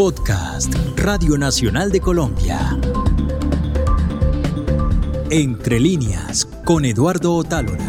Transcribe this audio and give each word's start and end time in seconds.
Podcast 0.00 0.74
Radio 0.96 1.36
Nacional 1.36 1.92
de 1.92 2.00
Colombia. 2.00 2.58
Entre 5.28 5.78
líneas 5.78 6.46
con 6.64 6.86
Eduardo 6.86 7.34
Otálora. 7.34 7.86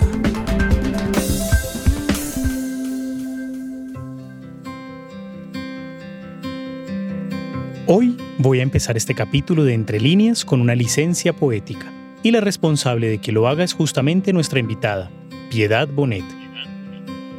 Hoy 7.88 8.18
voy 8.39 8.59
a 8.59 8.64
empezar 8.64 8.98
este 8.98 9.16
capítulo 9.16 9.64
de 9.64 9.73
Entre 9.73 10.02
líneas 10.02 10.43
con 10.43 10.59
una 10.59 10.75
licencia 10.75 11.32
poética. 11.32 11.93
Y 12.23 12.32
la 12.32 12.41
responsable 12.41 13.07
de 13.07 13.20
que 13.20 13.32
lo 13.32 13.48
haga 13.48 13.64
es 13.64 13.71
justamente 13.71 14.34
nuestra 14.34 14.59
invitada, 14.59 15.09
Piedad 15.50 15.88
Bonet. 15.88 16.41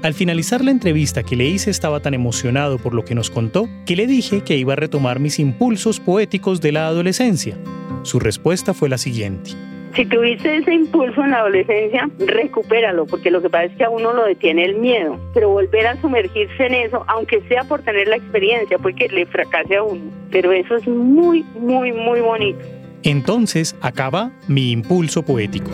Al 0.03 0.15
finalizar 0.15 0.65
la 0.65 0.73
entrevista 0.73 1.23
que 1.23 1.37
le 1.37 1.45
hice 1.45 1.71
estaba 1.71 2.01
tan 2.01 2.13
emocionado 2.13 2.79
por 2.79 2.93
lo 2.93 3.05
que 3.05 3.15
nos 3.15 3.31
contó 3.31 3.69
que 3.87 3.95
le 3.95 4.09
dije 4.09 4.43
que 4.43 4.57
iba 4.57 4.73
a 4.73 4.77
retomar 4.77 5.21
mis 5.21 5.39
impulsos 5.39 6.01
poéticos 6.01 6.61
de 6.61 6.73
la 6.73 6.89
adolescencia. 6.89 7.57
Su 8.03 8.19
respuesta 8.19 8.75
fue 8.75 8.89
la 8.89 8.99
siguiente. 8.99 9.53
Si 9.95 10.05
tuviste 10.07 10.57
ese 10.57 10.75
impulso 10.75 11.23
en 11.23 11.31
la 11.31 11.41
adolescencia, 11.41 12.11
recupéralo, 12.19 13.07
porque 13.07 13.31
lo 13.31 13.41
que 13.43 13.49
pasa 13.49 13.67
es 13.67 13.77
que 13.77 13.85
a 13.85 13.91
uno 13.91 14.13
lo 14.13 14.25
detiene 14.25 14.65
el 14.65 14.75
miedo. 14.75 15.21
Pero 15.35 15.51
volver 15.51 15.87
a 15.87 16.01
sumergirse 16.01 16.67
en 16.67 16.75
eso, 16.75 17.05
aunque 17.07 17.41
sea 17.43 17.63
por 17.63 17.83
tener 17.83 18.09
la 18.09 18.17
experiencia, 18.17 18.79
porque 18.79 19.07
le 19.09 19.27
fracase 19.27 19.77
a 19.77 19.85
uno. 19.85 20.11
Pero 20.33 20.51
eso 20.51 20.75
es 20.77 20.89
muy, 20.89 21.45
muy, 21.55 21.93
muy 21.93 22.21
bonito. 22.21 22.59
Entonces 23.05 23.77
acaba 23.81 24.33
mi 24.49 24.73
impulso 24.73 25.23
poético. 25.23 25.71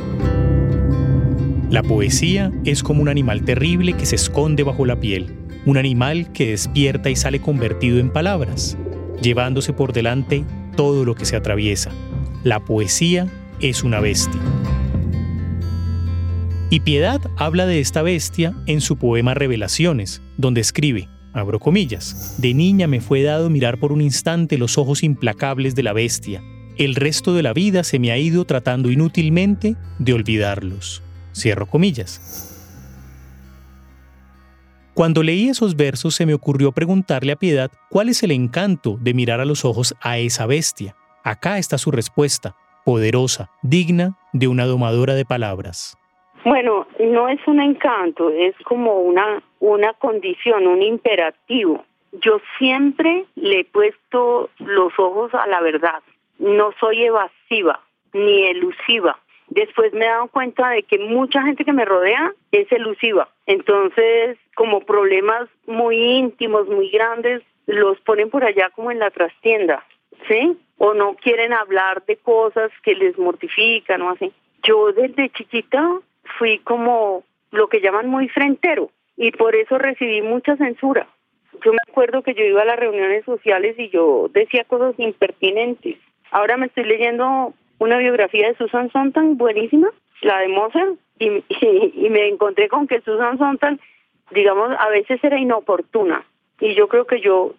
La 1.71 1.83
poesía 1.83 2.51
es 2.65 2.83
como 2.83 3.03
un 3.03 3.11
animal 3.11 3.45
terrible 3.45 3.93
que 3.93 4.07
se 4.07 4.17
esconde 4.17 4.63
bajo 4.63 4.87
la 4.87 4.99
piel, 5.01 5.37
un 5.67 5.77
animal 5.77 6.33
que 6.33 6.47
despierta 6.47 7.11
y 7.11 7.17
sale 7.17 7.41
convertido 7.43 7.99
en 7.99 8.11
palabras, 8.11 8.79
llevándose 9.21 9.75
por 9.75 9.93
delante 9.93 10.47
todo 10.77 11.05
lo 11.05 11.15
que 11.15 11.27
se 11.27 11.37
atraviesa. 11.37 11.91
La 12.43 12.65
poesía 12.65 13.27
es 13.60 13.85
una 13.85 14.01
bestia. 14.01 14.41
Y 16.71 16.80
Piedad 16.80 17.21
habla 17.37 17.66
de 17.66 17.80
esta 17.80 18.01
bestia 18.01 18.55
en 18.65 18.80
su 18.80 18.97
poema 18.97 19.35
Revelaciones, 19.35 20.23
donde 20.38 20.63
escribe, 20.63 21.10
abro 21.35 21.60
comillas, 21.60 22.37
de 22.38 22.55
niña 22.55 22.87
me 22.87 23.03
fue 23.03 23.23
dado 23.23 23.51
mirar 23.51 23.79
por 23.79 23.93
un 23.93 24.01
instante 24.01 24.57
los 24.57 24.79
ojos 24.79 25.03
implacables 25.03 25.75
de 25.75 25.82
la 25.82 25.93
bestia. 25.93 26.43
El 26.79 26.95
resto 26.95 27.35
de 27.35 27.43
la 27.43 27.53
vida 27.53 27.85
se 27.85 27.99
me 27.99 28.10
ha 28.10 28.16
ido 28.16 28.47
tratando 28.47 28.91
inútilmente 28.91 29.77
de 29.99 30.15
olvidarlos. 30.15 31.03
Cierro 31.39 31.67
comillas. 31.67 32.57
Cuando 34.95 35.23
leí 35.23 35.49
esos 35.49 35.77
versos 35.77 36.17
se 36.17 36.27
me 36.27 36.35
ocurrió 36.35 36.73
preguntarle 36.73 37.31
a 37.31 37.37
Piedad 37.37 37.71
cuál 37.89 38.09
es 38.09 38.25
el 38.25 38.33
encanto 38.33 38.97
de 39.01 39.15
mirar 39.15 39.41
a 39.41 39.45
los 39.45 39.65
ojos 39.65 39.95
a 40.03 40.19
esa 40.19 40.45
bestia. 40.47 40.97
Acá 41.23 41.59
está 41.59 41.79
su 41.79 41.93
respuesta, 41.93 42.57
poderosa, 42.85 43.49
digna 43.63 44.19
de 44.33 44.49
una 44.49 44.66
domadora 44.66 45.15
de 45.15 45.25
palabras. 45.25 45.97
Bueno, 46.45 46.89
no 46.99 47.29
es 47.29 47.39
un 47.47 47.61
encanto, 47.61 48.31
es 48.31 48.57
como 48.65 48.99
una, 48.99 49.41
una 49.61 49.93
condición, 49.95 50.66
un 50.66 50.83
imperativo. 50.83 51.85
Yo 52.21 52.41
siempre 52.59 53.27
le 53.37 53.61
he 53.61 53.65
puesto 53.65 54.51
los 54.59 54.93
ojos 54.99 55.33
a 55.35 55.47
la 55.47 55.61
verdad. 55.61 56.03
No 56.41 56.71
soy 56.81 57.05
evasiva 57.05 57.81
ni 58.13 58.47
elusiva 58.47 59.16
después 59.51 59.93
me 59.93 60.04
he 60.04 60.09
dado 60.09 60.29
cuenta 60.29 60.71
de 60.71 60.82
que 60.82 60.99
mucha 60.99 61.43
gente 61.43 61.65
que 61.65 61.73
me 61.73 61.85
rodea 61.85 62.32
es 62.52 62.71
elusiva. 62.73 63.29
Entonces, 63.46 64.38
como 64.54 64.81
problemas 64.81 65.49
muy 65.66 65.97
íntimos, 65.97 66.69
muy 66.69 66.91
grandes, 66.91 67.43
los 67.66 68.00
ponen 68.00 68.31
por 68.31 68.44
allá 68.44 68.71
como 68.71 68.91
en 68.91 68.99
la 68.99 69.10
trastienda, 69.10 69.84
¿sí? 70.26 70.56
O 70.78 70.94
no 70.94 71.15
quieren 71.15 71.53
hablar 71.53 72.04
de 72.06 72.16
cosas 72.16 72.71
que 72.82 72.94
les 72.94 73.19
mortifican 73.19 74.03
o 74.03 74.10
así. 74.10 74.32
Yo 74.62 74.92
desde 74.92 75.31
chiquita 75.31 76.00
fui 76.38 76.59
como 76.60 77.25
lo 77.50 77.69
que 77.69 77.80
llaman 77.80 78.09
muy 78.09 78.28
frentero 78.28 78.91
y 79.16 79.32
por 79.32 79.54
eso 79.54 79.78
recibí 79.78 80.22
mucha 80.22 80.56
censura. 80.56 81.09
Yo 81.65 81.72
me 81.72 81.78
acuerdo 81.88 82.22
que 82.22 82.34
yo 82.34 82.44
iba 82.44 82.62
a 82.62 82.66
las 82.66 82.78
reuniones 82.78 83.25
sociales 83.25 83.76
y 83.78 83.88
yo 83.88 84.28
decía 84.32 84.65
cosas 84.65 84.94
impertinentes. 84.98 85.97
Ahora 86.30 86.56
me 86.56 86.66
estoy 86.66 86.84
leyendo 86.84 87.54
una 87.78 87.99
biografía 87.99 88.49
de 88.49 88.56
Susan 88.56 88.91
Sontag 88.91 89.25
buenísima, 89.37 89.91
la 90.22 90.41
de 90.41 90.49
Mozart, 90.49 90.94
y, 91.19 91.43
y, 91.50 92.11
me 92.11 92.28
encontré 92.28 92.69
con 92.69 92.87
que 92.87 93.00
Susan 93.00 93.39
Sontag, 93.39 93.78
digamos, 94.31 94.71
a 94.78 94.89
veces 94.89 95.22
era 95.22 95.39
inoportuna. 95.39 96.25
Y 96.61 96.75
yo 96.75 96.89
creo 96.89 97.06
que 97.06 97.21
yo 97.21 97.55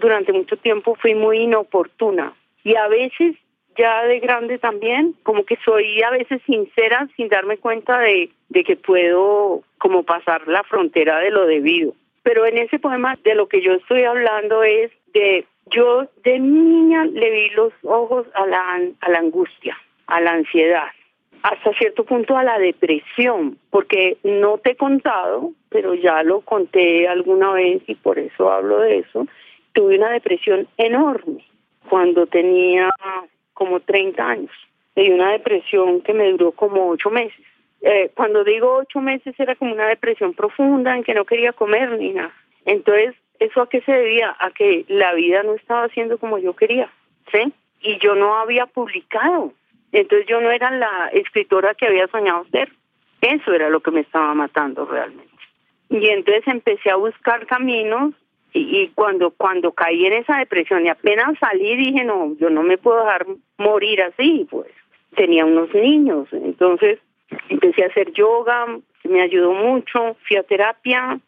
durante 0.00 0.32
mucho 0.32 0.56
tiempo 0.56 0.94
fui 0.96 1.14
muy 1.14 1.38
inoportuna. 1.38 2.34
Y 2.62 2.76
a 2.76 2.88
veces, 2.88 3.36
ya 3.76 4.04
de 4.04 4.20
grande 4.20 4.58
también, 4.58 5.14
como 5.22 5.44
que 5.44 5.58
soy 5.64 6.02
a 6.02 6.10
veces 6.10 6.40
sincera 6.46 7.08
sin 7.16 7.28
darme 7.28 7.58
cuenta 7.58 7.98
de, 7.98 8.30
de 8.48 8.64
que 8.64 8.76
puedo 8.76 9.62
como 9.78 10.02
pasar 10.02 10.46
la 10.48 10.62
frontera 10.64 11.18
de 11.18 11.30
lo 11.30 11.46
debido. 11.46 11.92
Pero 12.22 12.46
en 12.46 12.58
ese 12.58 12.78
poema 12.78 13.18
de 13.22 13.34
lo 13.34 13.48
que 13.48 13.60
yo 13.60 13.74
estoy 13.74 14.04
hablando 14.04 14.62
es 14.62 14.90
de 15.12 15.44
yo 15.70 16.06
de 16.22 16.38
niña 16.38 17.04
le 17.06 17.30
vi 17.30 17.50
los 17.50 17.72
ojos 17.82 18.26
a 18.34 18.46
la, 18.46 18.80
a 19.00 19.10
la 19.10 19.18
angustia, 19.18 19.76
a 20.06 20.20
la 20.20 20.32
ansiedad, 20.32 20.88
hasta 21.42 21.72
cierto 21.74 22.04
punto 22.04 22.36
a 22.36 22.44
la 22.44 22.58
depresión, 22.58 23.58
porque 23.70 24.16
no 24.22 24.58
te 24.58 24.72
he 24.72 24.76
contado, 24.76 25.52
pero 25.68 25.94
ya 25.94 26.22
lo 26.22 26.40
conté 26.40 27.06
alguna 27.06 27.52
vez 27.52 27.82
y 27.86 27.94
por 27.96 28.18
eso 28.18 28.50
hablo 28.50 28.80
de 28.80 29.00
eso. 29.00 29.26
Tuve 29.74 29.98
una 29.98 30.10
depresión 30.10 30.66
enorme 30.78 31.44
cuando 31.88 32.26
tenía 32.26 32.88
como 33.52 33.80
30 33.80 34.26
años. 34.26 34.52
Y 34.96 35.10
una 35.10 35.32
depresión 35.32 36.00
que 36.00 36.14
me 36.14 36.30
duró 36.30 36.52
como 36.52 36.88
ocho 36.88 37.10
meses. 37.10 37.44
Eh, 37.82 38.10
cuando 38.14 38.44
digo 38.44 38.76
ocho 38.76 39.00
meses 39.00 39.34
era 39.38 39.54
como 39.56 39.74
una 39.74 39.88
depresión 39.88 40.32
profunda 40.32 40.96
en 40.96 41.04
que 41.04 41.12
no 41.12 41.26
quería 41.26 41.52
comer 41.52 41.98
ni 41.98 42.10
nada. 42.12 42.32
Entonces 42.64 43.14
¿Eso 43.38 43.62
a 43.62 43.68
qué 43.68 43.80
se 43.82 43.92
debía? 43.92 44.34
A 44.38 44.50
que 44.50 44.84
la 44.88 45.14
vida 45.14 45.42
no 45.42 45.54
estaba 45.54 45.84
haciendo 45.84 46.18
como 46.18 46.38
yo 46.38 46.54
quería, 46.54 46.90
¿sí? 47.32 47.52
Y 47.80 47.98
yo 47.98 48.14
no 48.14 48.36
había 48.36 48.66
publicado. 48.66 49.52
Entonces 49.92 50.26
yo 50.26 50.40
no 50.40 50.50
era 50.50 50.70
la 50.70 51.08
escritora 51.12 51.74
que 51.74 51.86
había 51.86 52.08
soñado 52.08 52.44
ser. 52.50 52.70
Eso 53.20 53.52
era 53.52 53.68
lo 53.68 53.80
que 53.80 53.90
me 53.90 54.00
estaba 54.00 54.34
matando 54.34 54.84
realmente. 54.84 55.32
Y 55.88 56.08
entonces 56.08 56.46
empecé 56.46 56.90
a 56.90 56.96
buscar 56.96 57.46
caminos 57.46 58.14
y, 58.52 58.88
cuando 58.94 59.32
cuando 59.32 59.72
caí 59.72 60.06
en 60.06 60.12
esa 60.12 60.38
depresión 60.38 60.86
y 60.86 60.88
apenas 60.88 61.36
salí 61.40 61.76
dije, 61.76 62.04
no, 62.04 62.36
yo 62.38 62.50
no 62.50 62.62
me 62.62 62.78
puedo 62.78 63.00
dejar 63.00 63.26
morir 63.58 64.00
así, 64.02 64.46
pues 64.48 64.68
tenía 65.16 65.44
unos 65.44 65.74
niños. 65.74 66.28
Entonces 66.32 67.00
empecé 67.48 67.84
a 67.84 67.88
hacer 67.88 68.12
yoga, 68.12 68.66
me 69.04 69.22
ayudó 69.22 69.52
mucho, 69.52 70.16
fui 70.26 70.36
a 70.36 70.42
terapia, 70.44 71.18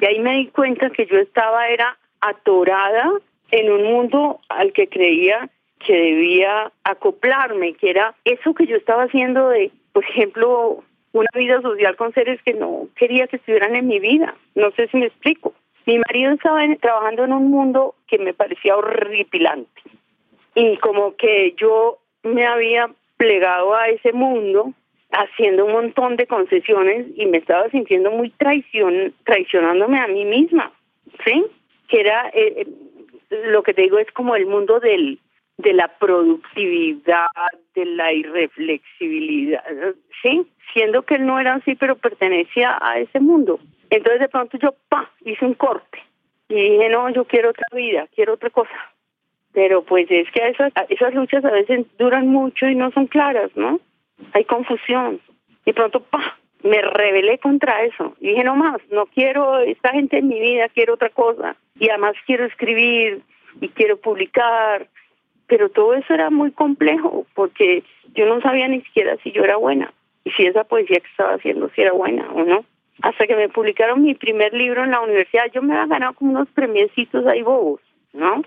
y 0.00 0.04
ahí 0.04 0.18
me 0.20 0.36
di 0.36 0.46
cuenta 0.48 0.90
que 0.90 1.06
yo 1.06 1.18
estaba 1.18 1.68
era 1.68 1.96
atorada 2.20 3.12
en 3.50 3.72
un 3.72 3.82
mundo 3.84 4.40
al 4.48 4.72
que 4.72 4.88
creía 4.88 5.48
que 5.78 5.94
debía 5.94 6.70
acoplarme, 6.84 7.74
que 7.74 7.90
era 7.90 8.14
eso 8.24 8.54
que 8.54 8.66
yo 8.66 8.76
estaba 8.76 9.04
haciendo 9.04 9.48
de, 9.48 9.70
por 9.92 10.04
ejemplo, 10.04 10.84
una 11.12 11.30
vida 11.34 11.60
social 11.62 11.96
con 11.96 12.12
seres 12.12 12.40
que 12.42 12.54
no 12.54 12.88
quería 12.96 13.26
que 13.26 13.36
estuvieran 13.36 13.74
en 13.74 13.88
mi 13.88 13.98
vida. 13.98 14.34
No 14.54 14.70
sé 14.72 14.88
si 14.88 14.98
me 14.98 15.06
explico. 15.06 15.54
Mi 15.86 15.98
marido 15.98 16.32
estaba 16.32 16.60
trabajando 16.80 17.24
en 17.24 17.32
un 17.32 17.50
mundo 17.50 17.94
que 18.06 18.18
me 18.18 18.34
parecía 18.34 18.76
horripilante. 18.76 19.82
Y 20.54 20.76
como 20.76 21.16
que 21.16 21.54
yo 21.56 21.98
me 22.22 22.46
había 22.46 22.90
plegado 23.16 23.74
a 23.74 23.88
ese 23.88 24.12
mundo 24.12 24.72
haciendo 25.12 25.66
un 25.66 25.72
montón 25.72 26.16
de 26.16 26.26
concesiones 26.26 27.06
y 27.16 27.26
me 27.26 27.38
estaba 27.38 27.68
sintiendo 27.70 28.10
muy 28.10 28.30
traición, 28.30 29.14
traicionándome 29.24 29.98
a 29.98 30.06
mí 30.06 30.24
misma, 30.24 30.72
¿sí? 31.24 31.44
Que 31.88 32.00
era, 32.00 32.28
eh, 32.28 32.66
eh, 33.30 33.42
lo 33.48 33.62
que 33.62 33.74
te 33.74 33.82
digo 33.82 33.98
es 33.98 34.10
como 34.12 34.36
el 34.36 34.46
mundo 34.46 34.78
del, 34.78 35.18
de 35.58 35.72
la 35.72 35.88
productividad, 35.98 37.26
de 37.74 37.84
la 37.84 38.12
irreflexibilidad, 38.12 39.64
¿sí? 40.22 40.46
Siendo 40.72 41.02
que 41.02 41.16
él 41.16 41.26
no 41.26 41.40
era 41.40 41.54
así, 41.54 41.74
pero 41.74 41.96
pertenecía 41.96 42.78
a 42.80 42.98
ese 42.98 43.20
mundo. 43.20 43.58
Entonces 43.90 44.20
de 44.20 44.28
pronto 44.28 44.58
yo, 44.58 44.74
pa, 44.88 45.10
hice 45.24 45.44
un 45.44 45.54
corte 45.54 45.98
y 46.48 46.54
dije, 46.54 46.88
no, 46.88 47.08
yo 47.10 47.24
quiero 47.24 47.50
otra 47.50 47.66
vida, 47.72 48.06
quiero 48.14 48.34
otra 48.34 48.50
cosa. 48.50 48.92
Pero 49.52 49.82
pues 49.82 50.06
es 50.10 50.30
que 50.30 50.48
esas, 50.48 50.72
esas 50.88 51.14
luchas 51.14 51.44
a 51.44 51.50
veces 51.50 51.86
duran 51.98 52.28
mucho 52.28 52.66
y 52.68 52.76
no 52.76 52.92
son 52.92 53.08
claras, 53.08 53.50
¿no? 53.56 53.80
Hay 54.32 54.44
confusión. 54.44 55.20
Y 55.64 55.72
pronto, 55.72 56.00
¡pah! 56.00 56.36
me 56.62 56.82
rebelé 56.82 57.38
contra 57.38 57.82
eso. 57.84 58.14
Y 58.20 58.28
dije, 58.28 58.44
no 58.44 58.56
más, 58.56 58.80
no 58.90 59.06
quiero 59.06 59.58
esta 59.60 59.90
gente 59.90 60.18
en 60.18 60.28
mi 60.28 60.40
vida, 60.40 60.68
quiero 60.68 60.94
otra 60.94 61.10
cosa. 61.10 61.56
Y 61.78 61.88
además 61.88 62.14
quiero 62.26 62.44
escribir 62.44 63.22
y 63.60 63.68
quiero 63.70 63.96
publicar. 63.98 64.88
Pero 65.46 65.68
todo 65.68 65.94
eso 65.94 66.14
era 66.14 66.30
muy 66.30 66.52
complejo 66.52 67.26
porque 67.34 67.82
yo 68.14 68.26
no 68.26 68.40
sabía 68.40 68.68
ni 68.68 68.82
siquiera 68.82 69.16
si 69.22 69.32
yo 69.32 69.42
era 69.42 69.56
buena 69.56 69.92
y 70.24 70.30
si 70.32 70.46
esa 70.46 70.64
poesía 70.64 71.00
que 71.00 71.08
estaba 71.08 71.34
haciendo 71.34 71.70
si 71.74 71.80
era 71.80 71.92
buena 71.92 72.30
o 72.32 72.44
no. 72.44 72.64
Hasta 73.02 73.26
que 73.26 73.34
me 73.34 73.48
publicaron 73.48 74.02
mi 74.02 74.14
primer 74.14 74.52
libro 74.52 74.84
en 74.84 74.90
la 74.90 75.00
universidad, 75.00 75.50
yo 75.52 75.62
me 75.62 75.74
había 75.74 75.86
ganado 75.86 76.12
como 76.12 76.32
unos 76.32 76.48
premiecitos 76.50 77.26
ahí 77.26 77.42
bobos, 77.42 77.80
¿no? 78.12 78.42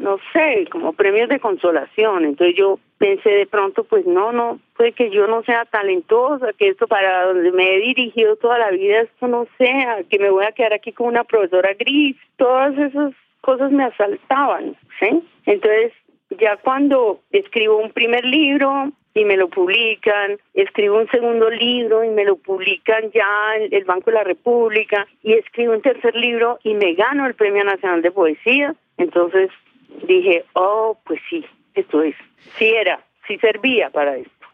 No 0.00 0.18
sé, 0.32 0.66
como 0.70 0.92
premios 0.92 1.28
de 1.28 1.40
consolación. 1.40 2.24
Entonces 2.24 2.56
yo 2.56 2.78
pensé 2.98 3.30
de 3.30 3.46
pronto, 3.46 3.84
pues 3.84 4.04
no, 4.06 4.32
no, 4.32 4.58
puede 4.76 4.92
que 4.92 5.10
yo 5.10 5.26
no 5.26 5.42
sea 5.44 5.64
talentosa, 5.66 6.52
que 6.54 6.68
esto 6.68 6.86
para 6.86 7.26
donde 7.26 7.52
me 7.52 7.74
he 7.74 7.80
dirigido 7.80 8.36
toda 8.36 8.58
la 8.58 8.70
vida, 8.70 9.02
esto 9.02 9.28
no 9.28 9.46
sea, 9.58 10.02
que 10.08 10.18
me 10.18 10.30
voy 10.30 10.44
a 10.44 10.52
quedar 10.52 10.72
aquí 10.72 10.92
con 10.92 11.08
una 11.08 11.24
profesora 11.24 11.74
gris, 11.78 12.16
todas 12.36 12.76
esas 12.76 13.12
cosas 13.40 13.70
me 13.72 13.84
asaltaban, 13.84 14.76
¿sí? 14.98 15.22
Entonces 15.46 15.92
ya 16.38 16.56
cuando 16.58 17.20
escribo 17.30 17.78
un 17.78 17.90
primer 17.90 18.24
libro, 18.24 18.92
y 19.14 19.24
me 19.24 19.36
lo 19.36 19.48
publican, 19.48 20.38
escribo 20.54 20.98
un 20.98 21.08
segundo 21.08 21.50
libro 21.50 22.04
y 22.04 22.10
me 22.10 22.24
lo 22.24 22.36
publican 22.36 23.10
ya 23.12 23.56
en 23.56 23.74
el 23.74 23.84
Banco 23.84 24.10
de 24.10 24.16
la 24.16 24.24
República 24.24 25.06
y 25.22 25.32
escribo 25.32 25.72
un 25.72 25.82
tercer 25.82 26.14
libro 26.14 26.58
y 26.62 26.74
me 26.74 26.94
gano 26.94 27.26
el 27.26 27.34
Premio 27.34 27.64
Nacional 27.64 28.02
de 28.02 28.12
Poesía. 28.12 28.74
Entonces 28.98 29.50
dije, 30.06 30.44
oh, 30.54 30.98
pues 31.04 31.20
sí, 31.28 31.44
esto 31.74 32.02
es, 32.02 32.14
sí 32.58 32.68
era, 32.68 33.04
sí 33.26 33.38
servía 33.38 33.90
para 33.90 34.16
esto. 34.16 34.46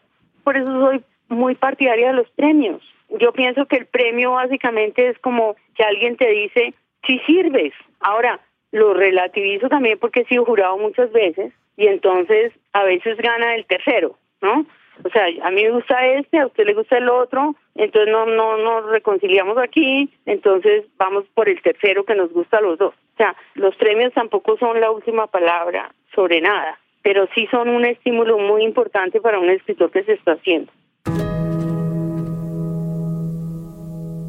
Por 0.43 0.57
eso 0.57 0.79
soy 0.81 1.03
muy 1.29 1.55
partidaria 1.55 2.07
de 2.07 2.13
los 2.13 2.29
premios. 2.31 2.81
Yo 3.19 3.31
pienso 3.31 3.65
que 3.65 3.77
el 3.77 3.85
premio 3.85 4.31
básicamente 4.31 5.09
es 5.09 5.19
como 5.19 5.55
que 5.75 5.83
alguien 5.83 6.17
te 6.17 6.29
dice, 6.29 6.73
sí 7.05 7.19
sirves. 7.25 7.73
Ahora, 7.99 8.39
lo 8.71 8.93
relativizo 8.93 9.69
también 9.69 9.97
porque 9.97 10.21
he 10.21 10.25
sido 10.25 10.45
jurado 10.45 10.77
muchas 10.77 11.11
veces 11.11 11.53
y 11.77 11.87
entonces 11.87 12.51
a 12.73 12.83
veces 12.83 13.17
gana 13.17 13.55
el 13.55 13.65
tercero 13.65 14.17
¿no? 14.41 14.65
O 15.03 15.09
sea, 15.09 15.25
a 15.43 15.51
mí 15.51 15.63
me 15.63 15.71
gusta 15.71 16.05
este, 16.07 16.39
a 16.39 16.47
usted 16.47 16.65
le 16.65 16.73
gusta 16.73 16.97
el 16.97 17.09
otro, 17.09 17.55
entonces 17.77 18.11
no, 18.11 18.25
no 18.25 18.57
nos 18.57 18.89
reconciliamos 18.89 19.57
aquí, 19.57 20.09
entonces 20.25 20.85
vamos 20.97 21.25
por 21.33 21.47
el 21.47 21.61
tercero 21.61 22.03
que 22.03 22.15
nos 22.15 22.31
gusta 22.31 22.57
a 22.57 22.61
los 22.61 22.77
dos. 22.77 22.93
O 22.93 23.17
sea, 23.17 23.35
los 23.53 23.75
premios 23.75 24.13
tampoco 24.13 24.57
son 24.57 24.81
la 24.81 24.91
última 24.91 25.27
palabra 25.27 25.93
sobre 26.13 26.41
nada, 26.41 26.79
pero 27.01 27.27
sí 27.35 27.47
son 27.51 27.69
un 27.69 27.85
estímulo 27.85 28.37
muy 28.37 28.63
importante 28.63 29.21
para 29.21 29.39
un 29.39 29.49
escritor 29.49 29.91
que 29.91 30.03
se 30.03 30.13
está 30.13 30.33
haciendo. 30.33 30.71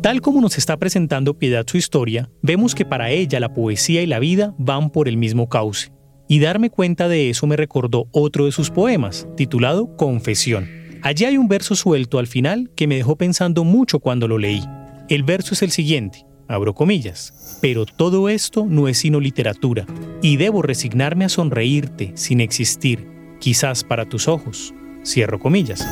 Tal 0.02 0.20
como 0.20 0.40
nos 0.40 0.56
está 0.56 0.76
presentando 0.76 1.34
Piedad 1.34 1.66
su 1.66 1.76
historia, 1.76 2.28
vemos 2.40 2.74
que 2.74 2.84
para 2.84 3.10
ella 3.10 3.40
la 3.40 3.52
poesía 3.52 4.00
y 4.00 4.06
la 4.06 4.20
vida 4.20 4.54
van 4.56 4.90
por 4.90 5.08
el 5.08 5.16
mismo 5.16 5.48
cauce. 5.48 5.90
Y 6.28 6.40
darme 6.40 6.70
cuenta 6.70 7.08
de 7.08 7.30
eso 7.30 7.46
me 7.46 7.56
recordó 7.56 8.06
otro 8.12 8.44
de 8.44 8.52
sus 8.52 8.70
poemas, 8.70 9.26
titulado 9.36 9.96
Confesión. 9.96 10.77
Allí 11.02 11.24
hay 11.24 11.36
un 11.36 11.48
verso 11.48 11.74
suelto 11.74 12.18
al 12.18 12.26
final 12.26 12.70
que 12.74 12.86
me 12.86 12.96
dejó 12.96 13.16
pensando 13.16 13.64
mucho 13.64 14.00
cuando 14.00 14.26
lo 14.26 14.38
leí. 14.38 14.62
El 15.08 15.22
verso 15.22 15.54
es 15.54 15.62
el 15.62 15.70
siguiente, 15.70 16.26
abro 16.48 16.74
comillas, 16.74 17.58
pero 17.60 17.86
todo 17.86 18.28
esto 18.28 18.66
no 18.68 18.88
es 18.88 18.98
sino 18.98 19.20
literatura, 19.20 19.86
y 20.22 20.36
debo 20.36 20.60
resignarme 20.60 21.24
a 21.24 21.28
sonreírte 21.28 22.12
sin 22.14 22.40
existir, 22.40 23.06
quizás 23.38 23.84
para 23.84 24.06
tus 24.06 24.28
ojos, 24.28 24.74
cierro 25.04 25.38
comillas. 25.38 25.86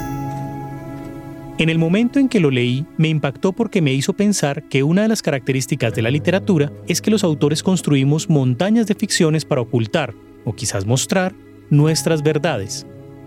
En 1.59 1.71
el 1.71 1.79
momento 1.79 2.19
en 2.19 2.29
que 2.29 2.41
lo 2.41 2.51
leí, 2.51 2.85
me 2.99 3.09
impactó 3.09 3.53
porque 3.53 3.81
me 3.81 3.95
hizo 3.95 4.13
pensar 4.13 4.69
que 4.69 4.83
una 4.83 5.03
de 5.03 5.09
las 5.09 5.23
características 5.23 5.95
de 5.95 6.03
la 6.03 6.11
literatura 6.11 6.71
es 6.87 7.01
que 7.01 7.11
los 7.11 7.25
autores 7.25 7.63
construimos 7.63 8.29
montañas 8.29 8.87
de 8.87 8.95
ficciones 8.95 9.47
para 9.47 9.63
ocultar, 9.63 10.15
o 10.45 10.53
quizás 10.53 10.85
mostrar, 10.85 11.35
nuestras 11.71 12.23
verdades. 12.23 12.87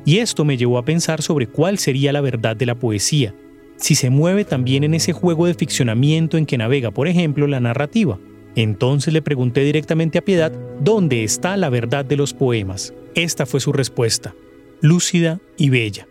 Y 0.10 0.18
esto 0.18 0.44
me 0.44 0.58
llevó 0.58 0.80
a 0.80 0.86
pensar 0.86 1.22
sobre 1.22 1.46
cuál 1.46 1.78
sería 1.78 2.12
la 2.12 2.22
verdad 2.22 2.56
de 2.56 2.66
la 2.66 2.74
poesía, 2.74 3.36
si 3.76 3.94
se 3.94 4.10
mueve 4.10 4.44
también 4.44 4.84
en 4.84 4.96
ese 4.96 5.14
juego 5.14 5.46
de 5.46 5.54
ficcionamiento 5.54 6.36
en 6.36 6.48
que 6.48 6.58
navega, 6.58 6.90
por 6.90 7.08
ejemplo, 7.08 7.46
la 7.46 7.60
narrativa. 7.60 8.18
Entonces 8.56 9.14
le 9.14 9.22
pregunté 9.22 9.62
directamente 9.62 10.18
a 10.18 10.24
Piedad 10.24 10.52
dónde 10.80 11.24
está 11.24 11.58
la 11.58 11.70
verdad 11.70 12.06
de 12.06 12.18
los 12.18 12.34
poemas. 12.34 12.92
Esta 13.14 13.46
fue 13.46 13.60
su 13.60 13.72
respuesta, 13.72 14.34
lúcida 14.82 15.38
y 15.60 15.70
bella. 15.70 16.08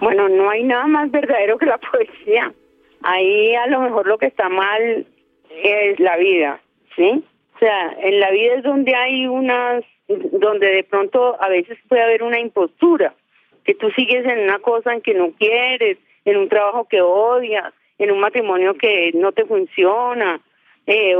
Bueno, 0.00 0.28
no 0.28 0.48
hay 0.48 0.62
nada 0.62 0.86
más 0.86 1.10
verdadero 1.10 1.58
que 1.58 1.66
la 1.66 1.78
poesía. 1.90 2.54
Ahí 3.02 3.52
a 3.56 3.66
lo 3.66 3.80
mejor 3.80 4.06
lo 4.06 4.16
que 4.16 4.26
está 4.26 4.48
mal 4.48 5.08
es 5.50 5.98
la 5.98 6.16
vida, 6.18 6.60
¿sí? 6.94 7.24
O 7.56 7.58
sea, 7.58 7.96
en 8.00 8.20
la 8.20 8.30
vida 8.30 8.54
es 8.58 8.62
donde 8.62 8.94
hay 8.94 9.26
unas 9.26 9.82
donde 10.06 10.66
de 10.66 10.84
pronto 10.84 11.42
a 11.42 11.48
veces 11.48 11.78
puede 11.88 12.02
haber 12.02 12.22
una 12.22 12.38
impostura, 12.38 13.14
que 13.64 13.74
tú 13.74 13.90
sigues 13.90 14.24
en 14.26 14.40
una 14.40 14.58
cosa 14.58 14.92
en 14.92 15.00
que 15.00 15.14
no 15.14 15.32
quieres, 15.32 15.98
en 16.24 16.36
un 16.36 16.48
trabajo 16.48 16.86
que 16.88 17.00
odias, 17.00 17.72
en 17.98 18.10
un 18.10 18.20
matrimonio 18.20 18.74
que 18.74 19.12
no 19.14 19.32
te 19.32 19.44
funciona, 19.44 20.40
eh, 20.86 21.16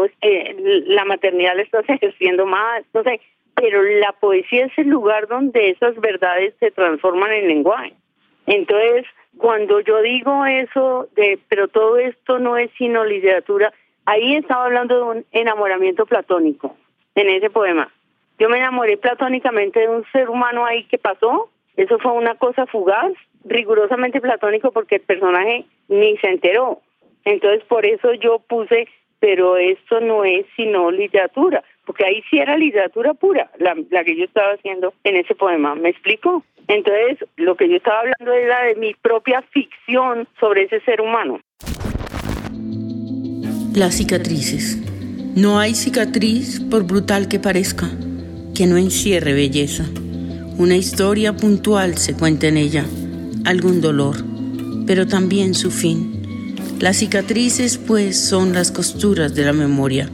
la 0.87 1.05
maternidad 1.05 1.57
la 1.57 1.63
estás 1.63 1.85
ejerciendo 1.89 2.47
mal, 2.47 2.85
no 2.93 3.03
sé, 3.03 3.21
pero 3.55 3.83
la 3.83 4.13
poesía 4.13 4.67
es 4.67 4.79
el 4.79 4.89
lugar 4.89 5.29
donde 5.29 5.71
esas 5.71 5.99
verdades 6.01 6.55
se 6.61 6.71
transforman 6.71 7.33
en 7.33 7.49
lenguaje. 7.49 7.95
Entonces, 8.47 9.07
cuando 9.39 9.81
yo 9.81 10.03
digo 10.03 10.45
eso 10.45 11.09
de, 11.17 11.39
pero 11.49 11.69
todo 11.69 11.99
esto 11.99 12.39
no 12.39 12.57
es 12.57 12.71
sino 12.77 13.05
literatura, 13.05 13.73
ahí 14.05 14.37
estaba 14.37 14.67
hablando 14.67 14.97
de 14.97 15.03
un 15.03 15.27
enamoramiento 15.33 16.07
platónico 16.07 16.77
en 17.15 17.29
ese 17.31 17.51
poema. 17.51 17.91
Yo 18.39 18.49
me 18.49 18.59
enamoré 18.59 18.97
platónicamente 18.97 19.81
de 19.81 19.89
un 19.89 20.05
ser 20.13 20.29
humano 20.29 20.67
ahí 20.67 20.85
que 20.85 20.99
pasó. 20.99 21.51
Eso 21.77 21.99
fue 21.99 22.13
una 22.13 22.37
cosa 22.37 22.67
fugaz, 22.67 23.13
rigurosamente 23.45 24.21
platónico 24.21 24.71
porque 24.73 24.97
el 24.97 25.03
personaje 25.03 25.65
ni 25.89 26.17
se 26.19 26.29
enteró. 26.29 26.81
Entonces 27.25 27.65
por 27.65 27.87
eso 27.87 28.13
yo 28.15 28.39
puse, 28.39 28.87
pero 29.19 29.57
esto 29.57 30.01
no 30.01 30.25
es 30.25 30.47
sino 30.57 30.91
literatura, 30.91 31.65
porque 31.85 32.05
ahí 32.05 32.23
sí 32.31 32.39
era 32.39 32.57
literatura 32.57 33.15
pura, 33.15 33.51
la, 33.59 33.75
la 33.91 34.05
que 34.05 34.17
yo 34.17 34.25
estaba 34.25 34.53
haciendo 34.53 34.95
en 35.05 35.17
ese 35.17 35.35
poema. 35.35 35.75
¿Me 35.75 35.91
explico? 35.91 36.45
Entonces 36.69 37.27
lo 37.37 37.57
que 37.57 37.69
yo 37.69 37.77
estaba 37.77 38.01
hablando 38.01 38.33
era 38.33 38.65
de 38.65 38.77
mi 38.77 38.95
propia 38.95 39.43
ficción 39.53 40.29
sobre 40.39 40.65
ese 40.65 40.81
ser 40.81 41.01
humano. 41.01 41.41
Las 43.75 43.97
cicatrices. 43.97 44.79
No 45.37 45.59
hay 45.59 45.75
cicatriz 45.75 46.61
por 46.71 46.87
brutal 46.87 47.27
que 47.29 47.41
parezca 47.41 47.87
que 48.55 48.67
no 48.67 48.77
encierre 48.77 49.33
belleza. 49.33 49.85
Una 50.57 50.77
historia 50.77 51.37
puntual 51.37 51.99
se 51.99 52.15
cuenta 52.15 52.47
en 52.47 52.57
ella, 52.57 52.85
algún 53.45 53.81
dolor, 53.81 54.25
pero 54.87 55.05
también 55.05 55.55
su 55.55 55.73
fin. 55.73 56.55
Las 56.79 56.99
cicatrices, 56.99 57.77
pues, 57.77 58.17
son 58.17 58.53
las 58.53 58.71
costuras 58.71 59.35
de 59.35 59.45
la 59.45 59.53
memoria, 59.53 60.09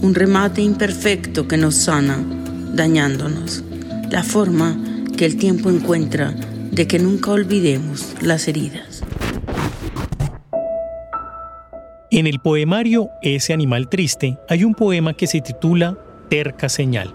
un 0.00 0.14
remate 0.14 0.62
imperfecto 0.62 1.46
que 1.46 1.58
nos 1.58 1.74
sana, 1.74 2.18
dañándonos. 2.72 3.62
La 4.10 4.22
forma 4.22 4.74
que 5.18 5.26
el 5.26 5.36
tiempo 5.36 5.68
encuentra 5.68 6.34
de 6.70 6.86
que 6.86 6.98
nunca 6.98 7.32
olvidemos 7.32 8.14
las 8.22 8.48
heridas. 8.48 9.02
En 12.10 12.26
el 12.26 12.40
poemario 12.40 13.10
Ese 13.22 13.52
animal 13.52 13.88
triste 13.90 14.38
hay 14.48 14.64
un 14.64 14.74
poema 14.74 15.14
que 15.14 15.26
se 15.26 15.40
titula 15.40 15.98
Terca 16.30 16.68
señal. 16.68 17.14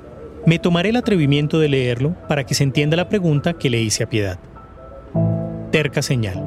Me 0.49 0.57
tomaré 0.57 0.89
el 0.89 0.95
atrevimiento 0.95 1.59
de 1.59 1.69
leerlo 1.69 2.15
para 2.27 2.43
que 2.43 2.55
se 2.55 2.63
entienda 2.63 2.97
la 2.97 3.07
pregunta 3.07 3.53
que 3.53 3.69
le 3.69 3.79
hice 3.83 4.01
a 4.01 4.09
Piedad. 4.09 4.39
Terca 5.71 6.01
señal. 6.01 6.43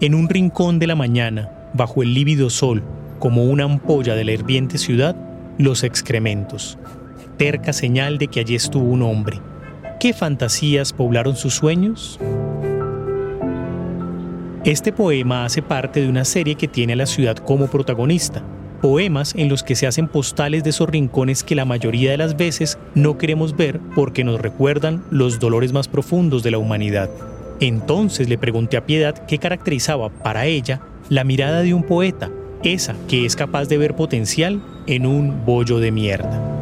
En 0.00 0.14
un 0.14 0.28
rincón 0.28 0.78
de 0.78 0.86
la 0.86 0.94
mañana, 0.94 1.50
bajo 1.74 2.04
el 2.04 2.14
lívido 2.14 2.48
sol, 2.48 2.84
como 3.18 3.42
una 3.46 3.64
ampolla 3.64 4.14
de 4.14 4.22
la 4.22 4.30
hirviente 4.30 4.78
ciudad, 4.78 5.16
los 5.58 5.82
excrementos. 5.82 6.78
Terca 7.38 7.72
señal 7.72 8.18
de 8.18 8.28
que 8.28 8.38
allí 8.38 8.54
estuvo 8.54 8.84
un 8.84 9.02
hombre. 9.02 9.40
¿Qué 9.98 10.12
fantasías 10.12 10.92
poblaron 10.92 11.34
sus 11.34 11.54
sueños? 11.54 12.20
Este 14.64 14.92
poema 14.92 15.44
hace 15.44 15.60
parte 15.60 16.02
de 16.02 16.08
una 16.08 16.24
serie 16.24 16.54
que 16.54 16.68
tiene 16.68 16.92
a 16.92 16.96
la 16.96 17.06
ciudad 17.06 17.36
como 17.36 17.66
protagonista, 17.66 18.44
poemas 18.80 19.34
en 19.34 19.48
los 19.48 19.62
que 19.62 19.74
se 19.74 19.86
hacen 19.86 20.08
postales 20.08 20.64
de 20.64 20.70
esos 20.70 20.88
rincones 20.88 21.44
que 21.44 21.54
la 21.54 21.64
mayoría 21.64 22.10
de 22.10 22.16
las 22.16 22.36
veces 22.36 22.78
no 22.94 23.18
queremos 23.18 23.56
ver 23.56 23.80
porque 23.94 24.24
nos 24.24 24.40
recuerdan 24.40 25.02
los 25.10 25.38
dolores 25.38 25.72
más 25.72 25.88
profundos 25.88 26.42
de 26.42 26.50
la 26.50 26.58
humanidad. 26.58 27.10
Entonces 27.60 28.28
le 28.28 28.38
pregunté 28.38 28.76
a 28.76 28.86
Piedad 28.86 29.26
qué 29.26 29.38
caracterizaba 29.38 30.10
para 30.10 30.46
ella 30.46 30.80
la 31.08 31.24
mirada 31.24 31.62
de 31.62 31.74
un 31.74 31.82
poeta, 31.82 32.30
esa 32.62 32.94
que 33.08 33.24
es 33.24 33.34
capaz 33.34 33.68
de 33.68 33.78
ver 33.78 33.94
potencial 33.94 34.60
en 34.86 35.06
un 35.06 35.44
bollo 35.44 35.80
de 35.80 35.90
mierda. 35.90 36.58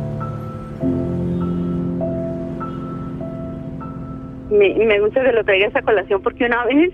Me, 4.51 5.01
gusta 5.01 5.23
que 5.23 5.33
lo 5.33 5.45
traiga 5.45 5.67
esa 5.67 5.83
colación 5.83 6.23
porque 6.23 6.47
una 6.47 6.65
vez 6.65 6.93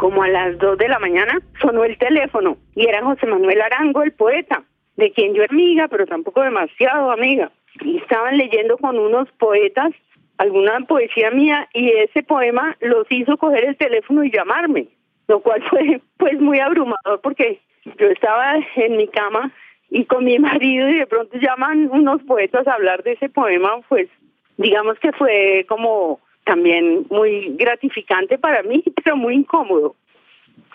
como 0.00 0.22
a 0.22 0.28
las 0.28 0.56
2 0.56 0.78
de 0.78 0.88
la 0.88 0.98
mañana, 0.98 1.38
sonó 1.60 1.84
el 1.84 1.98
teléfono 1.98 2.56
y 2.74 2.88
era 2.88 3.04
José 3.04 3.26
Manuel 3.26 3.60
Arango, 3.60 4.02
el 4.02 4.12
poeta, 4.12 4.62
de 4.96 5.12
quien 5.12 5.34
yo 5.34 5.42
era 5.42 5.52
amiga, 5.52 5.88
pero 5.88 6.06
tampoco 6.06 6.42
demasiado 6.42 7.12
amiga. 7.12 7.52
Y 7.82 7.98
estaban 7.98 8.38
leyendo 8.38 8.78
con 8.78 8.98
unos 8.98 9.28
poetas 9.32 9.92
alguna 10.38 10.80
poesía 10.88 11.30
mía 11.30 11.68
y 11.74 11.90
ese 11.90 12.22
poema 12.22 12.78
los 12.80 13.06
hizo 13.10 13.36
coger 13.36 13.62
el 13.66 13.76
teléfono 13.76 14.24
y 14.24 14.30
llamarme, 14.30 14.86
lo 15.28 15.40
cual 15.40 15.62
fue 15.68 16.00
pues 16.16 16.40
muy 16.40 16.60
abrumador 16.60 17.20
porque 17.22 17.60
yo 17.98 18.06
estaba 18.06 18.54
en 18.76 18.96
mi 18.96 19.06
cama 19.06 19.52
y 19.90 20.06
con 20.06 20.24
mi 20.24 20.38
marido 20.48 20.88
y 20.88 21.00
de 21.00 21.06
pronto 21.06 21.36
llaman 21.36 21.90
unos 21.92 22.22
poetas 22.22 22.66
a 22.66 22.72
hablar 22.72 23.02
de 23.02 23.12
ese 23.12 23.28
poema, 23.28 23.82
pues 23.90 24.08
digamos 24.56 24.98
que 24.98 25.12
fue 25.12 25.66
como 25.68 26.20
también 26.50 27.06
muy 27.10 27.54
gratificante 27.56 28.36
para 28.36 28.64
mí, 28.64 28.82
pero 29.04 29.16
muy 29.16 29.34
incómodo. 29.34 29.94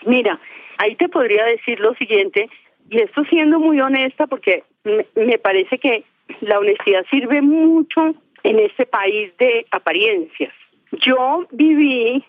Mira, 0.06 0.40
ahí 0.78 0.94
te 0.94 1.06
podría 1.06 1.44
decir 1.44 1.78
lo 1.80 1.94
siguiente, 1.96 2.48
y 2.88 3.00
esto 3.00 3.24
siendo 3.24 3.60
muy 3.60 3.78
honesta, 3.78 4.26
porque 4.26 4.64
me, 4.84 5.38
parece 5.38 5.76
que 5.78 6.04
la 6.40 6.58
honestidad 6.60 7.04
sirve 7.10 7.42
mucho 7.42 8.14
en 8.42 8.58
este 8.58 8.86
país 8.86 9.36
de 9.36 9.66
apariencias. 9.70 10.54
Yo 10.92 11.46
viví 11.50 12.24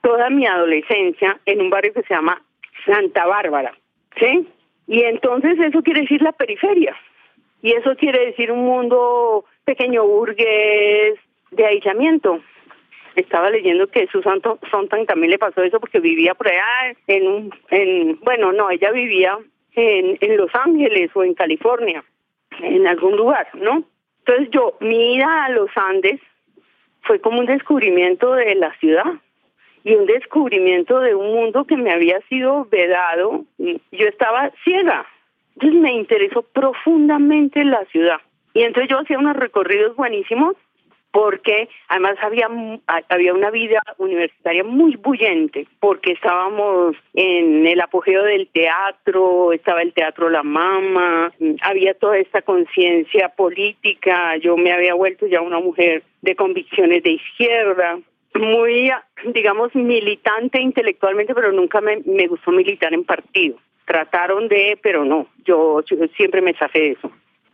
toda 0.00 0.28
mi 0.30 0.44
adolescencia 0.44 1.38
en 1.46 1.60
un 1.60 1.70
barrio 1.70 1.92
que 1.92 2.02
se 2.02 2.14
llama 2.14 2.42
Santa 2.84 3.26
Bárbara, 3.26 3.72
¿sí? 4.18 4.48
Y 4.88 5.02
entonces 5.02 5.56
eso 5.60 5.82
quiere 5.82 6.00
decir 6.00 6.20
la 6.20 6.32
periferia. 6.32 6.96
Y 7.62 7.74
eso 7.74 7.94
quiere 7.94 8.26
decir 8.26 8.50
un 8.50 8.64
mundo 8.64 9.44
pequeño 9.64 10.04
burgués 10.04 11.14
de 11.52 11.64
aislamiento. 11.64 12.40
Estaba 13.16 13.50
leyendo 13.50 13.86
que 13.88 14.06
Susan 14.08 14.40
Sontag 14.70 15.06
también 15.06 15.30
le 15.30 15.38
pasó 15.38 15.62
eso 15.62 15.80
porque 15.80 16.00
vivía 16.00 16.34
por 16.34 16.48
allá 16.48 16.96
en 17.06 17.26
un, 17.26 17.54
en, 17.70 18.18
bueno, 18.20 18.52
no, 18.52 18.70
ella 18.70 18.90
vivía 18.90 19.38
en, 19.74 20.16
en 20.20 20.36
Los 20.36 20.54
Ángeles 20.54 21.10
o 21.14 21.22
en 21.22 21.34
California, 21.34 22.04
en 22.60 22.86
algún 22.86 23.16
lugar, 23.16 23.48
¿no? 23.54 23.84
Entonces 24.24 24.48
yo, 24.50 24.76
mi 24.80 25.16
ida 25.16 25.44
a 25.44 25.50
los 25.50 25.70
Andes 25.74 26.20
fue 27.02 27.20
como 27.20 27.40
un 27.40 27.46
descubrimiento 27.46 28.34
de 28.34 28.54
la 28.54 28.72
ciudad 28.78 29.04
y 29.84 29.94
un 29.94 30.06
descubrimiento 30.06 31.00
de 31.00 31.14
un 31.14 31.32
mundo 31.34 31.64
que 31.64 31.76
me 31.76 31.92
había 31.92 32.20
sido 32.28 32.66
vedado. 32.70 33.44
Yo 33.58 34.06
estaba 34.06 34.52
ciega. 34.64 35.04
Entonces 35.54 35.80
me 35.80 35.92
interesó 35.92 36.42
profundamente 36.42 37.64
la 37.64 37.84
ciudad. 37.86 38.20
Y 38.54 38.62
entonces 38.62 38.90
yo 38.90 39.00
hacía 39.00 39.18
unos 39.18 39.36
recorridos 39.36 39.96
buenísimos 39.96 40.54
porque 41.12 41.68
además 41.88 42.16
había, 42.22 42.48
había 43.08 43.34
una 43.34 43.50
vida 43.50 43.80
universitaria 43.98 44.64
muy 44.64 44.96
bullente, 44.96 45.66
porque 45.78 46.12
estábamos 46.12 46.96
en 47.14 47.66
el 47.66 47.80
apogeo 47.80 48.24
del 48.24 48.48
teatro, 48.48 49.52
estaba 49.52 49.82
el 49.82 49.92
Teatro 49.92 50.30
La 50.30 50.42
Mama, 50.42 51.30
había 51.60 51.94
toda 51.94 52.16
esta 52.16 52.40
conciencia 52.42 53.28
política, 53.28 54.36
yo 54.38 54.56
me 54.56 54.72
había 54.72 54.94
vuelto 54.94 55.26
ya 55.26 55.42
una 55.42 55.60
mujer 55.60 56.02
de 56.22 56.34
convicciones 56.34 57.02
de 57.02 57.10
izquierda, 57.10 57.98
muy, 58.34 58.90
digamos, 59.34 59.74
militante 59.74 60.60
intelectualmente, 60.60 61.34
pero 61.34 61.52
nunca 61.52 61.82
me, 61.82 62.00
me 62.06 62.26
gustó 62.26 62.50
militar 62.50 62.94
en 62.94 63.04
partido. 63.04 63.58
Trataron 63.84 64.48
de, 64.48 64.78
pero 64.82 65.04
no, 65.04 65.26
yo, 65.44 65.82
yo 65.84 65.96
siempre 66.16 66.40
me 66.40 66.54
zafé 66.54 66.78
de 66.78 66.90
eso. 66.92 67.10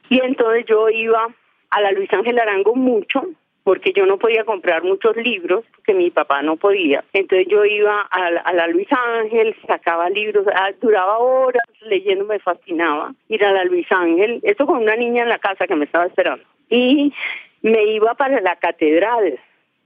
Y 0.09 0.21
entonces 0.21 0.65
yo 0.67 0.89
iba 0.89 1.27
a 1.71 1.81
la 1.81 1.93
Luis 1.93 2.13
Ángel 2.13 2.39
Arango 2.39 2.75
mucho, 2.75 3.25
porque 3.69 3.93
yo 3.93 4.07
no 4.07 4.17
podía 4.17 4.45
comprar 4.45 4.83
muchos 4.83 5.15
libros, 5.19 5.63
porque 5.77 5.93
mi 5.93 6.11
papá 6.11 6.41
no 6.41 6.57
podía. 6.57 7.05
Entonces 7.13 7.49
yo 7.51 7.67
iba 7.67 8.01
a 8.01 8.31
la, 8.31 8.67
Luis 8.69 8.89
Ángel, 8.91 9.55
sacaba 9.67 10.09
libros, 10.09 10.47
ah, 10.55 10.71
duraba 10.81 11.19
horas 11.19 11.63
leyendo, 11.83 12.25
me 12.25 12.39
fascinaba 12.39 13.13
ir 13.29 13.45
a 13.45 13.53
la 13.53 13.65
Luis 13.65 13.87
Ángel, 13.93 14.41
esto 14.43 14.65
con 14.65 14.79
una 14.79 14.97
niña 14.97 15.25
en 15.25 15.29
la 15.29 15.39
casa 15.39 15.67
que 15.67 15.77
me 15.77 15.85
estaba 15.85 16.07
esperando. 16.07 16.43
Y 16.71 17.13
me 17.61 17.85
iba 17.93 18.15
para 18.15 18.41
la 18.41 18.57
catedral 18.57 19.39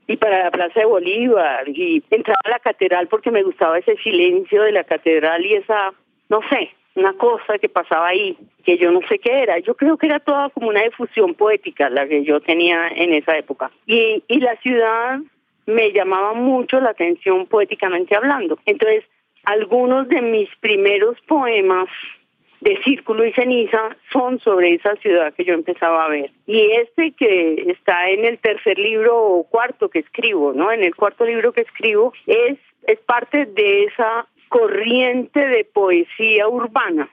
y 0.06 0.16
para 0.16 0.44
la 0.44 0.52
Plaza 0.52 0.78
de 0.78 0.86
Bolívar 0.86 1.68
y 1.68 2.04
entraba 2.08 2.38
a 2.44 2.50
la 2.50 2.60
catedral 2.60 3.08
porque 3.08 3.32
me 3.32 3.42
gustaba 3.42 3.80
ese 3.80 3.96
silencio 3.96 4.62
de 4.62 4.70
la 4.70 4.84
catedral 4.84 5.44
y 5.44 5.54
esa, 5.54 5.92
no 6.28 6.40
sé, 6.50 6.70
una 6.94 7.12
cosa 7.14 7.58
que 7.58 7.68
pasaba 7.68 8.08
ahí, 8.08 8.36
que 8.64 8.76
yo 8.76 8.90
no 8.90 9.00
sé 9.08 9.18
qué 9.18 9.42
era. 9.42 9.58
Yo 9.58 9.74
creo 9.74 9.96
que 9.96 10.06
era 10.06 10.20
toda 10.20 10.50
como 10.50 10.68
una 10.68 10.82
difusión 10.82 11.34
poética 11.34 11.88
la 11.90 12.06
que 12.06 12.24
yo 12.24 12.40
tenía 12.40 12.88
en 12.88 13.14
esa 13.14 13.36
época. 13.36 13.70
Y, 13.86 14.22
y 14.28 14.40
la 14.40 14.56
ciudad 14.56 15.18
me 15.66 15.92
llamaba 15.92 16.34
mucho 16.34 16.80
la 16.80 16.90
atención 16.90 17.46
poéticamente 17.46 18.14
hablando. 18.16 18.58
Entonces, 18.66 19.04
algunos 19.44 20.08
de 20.08 20.22
mis 20.22 20.48
primeros 20.60 21.20
poemas 21.22 21.88
de 22.60 22.80
Círculo 22.84 23.24
y 23.24 23.32
Ceniza 23.32 23.96
son 24.12 24.38
sobre 24.38 24.74
esa 24.74 24.94
ciudad 24.96 25.34
que 25.34 25.44
yo 25.44 25.54
empezaba 25.54 26.04
a 26.04 26.08
ver. 26.08 26.30
Y 26.46 26.60
este 26.72 27.12
que 27.12 27.64
está 27.68 28.08
en 28.08 28.24
el 28.24 28.38
tercer 28.38 28.78
libro 28.78 29.18
o 29.18 29.44
cuarto 29.44 29.88
que 29.88 29.98
escribo, 29.98 30.52
¿no? 30.52 30.70
En 30.70 30.84
el 30.84 30.94
cuarto 30.94 31.24
libro 31.24 31.52
que 31.52 31.62
escribo 31.62 32.12
es 32.26 32.58
es 32.86 32.98
parte 33.00 33.46
de 33.46 33.84
esa 33.84 34.26
corriente 34.52 35.48
de 35.48 35.64
poesía 35.64 36.46
urbana 36.46 37.08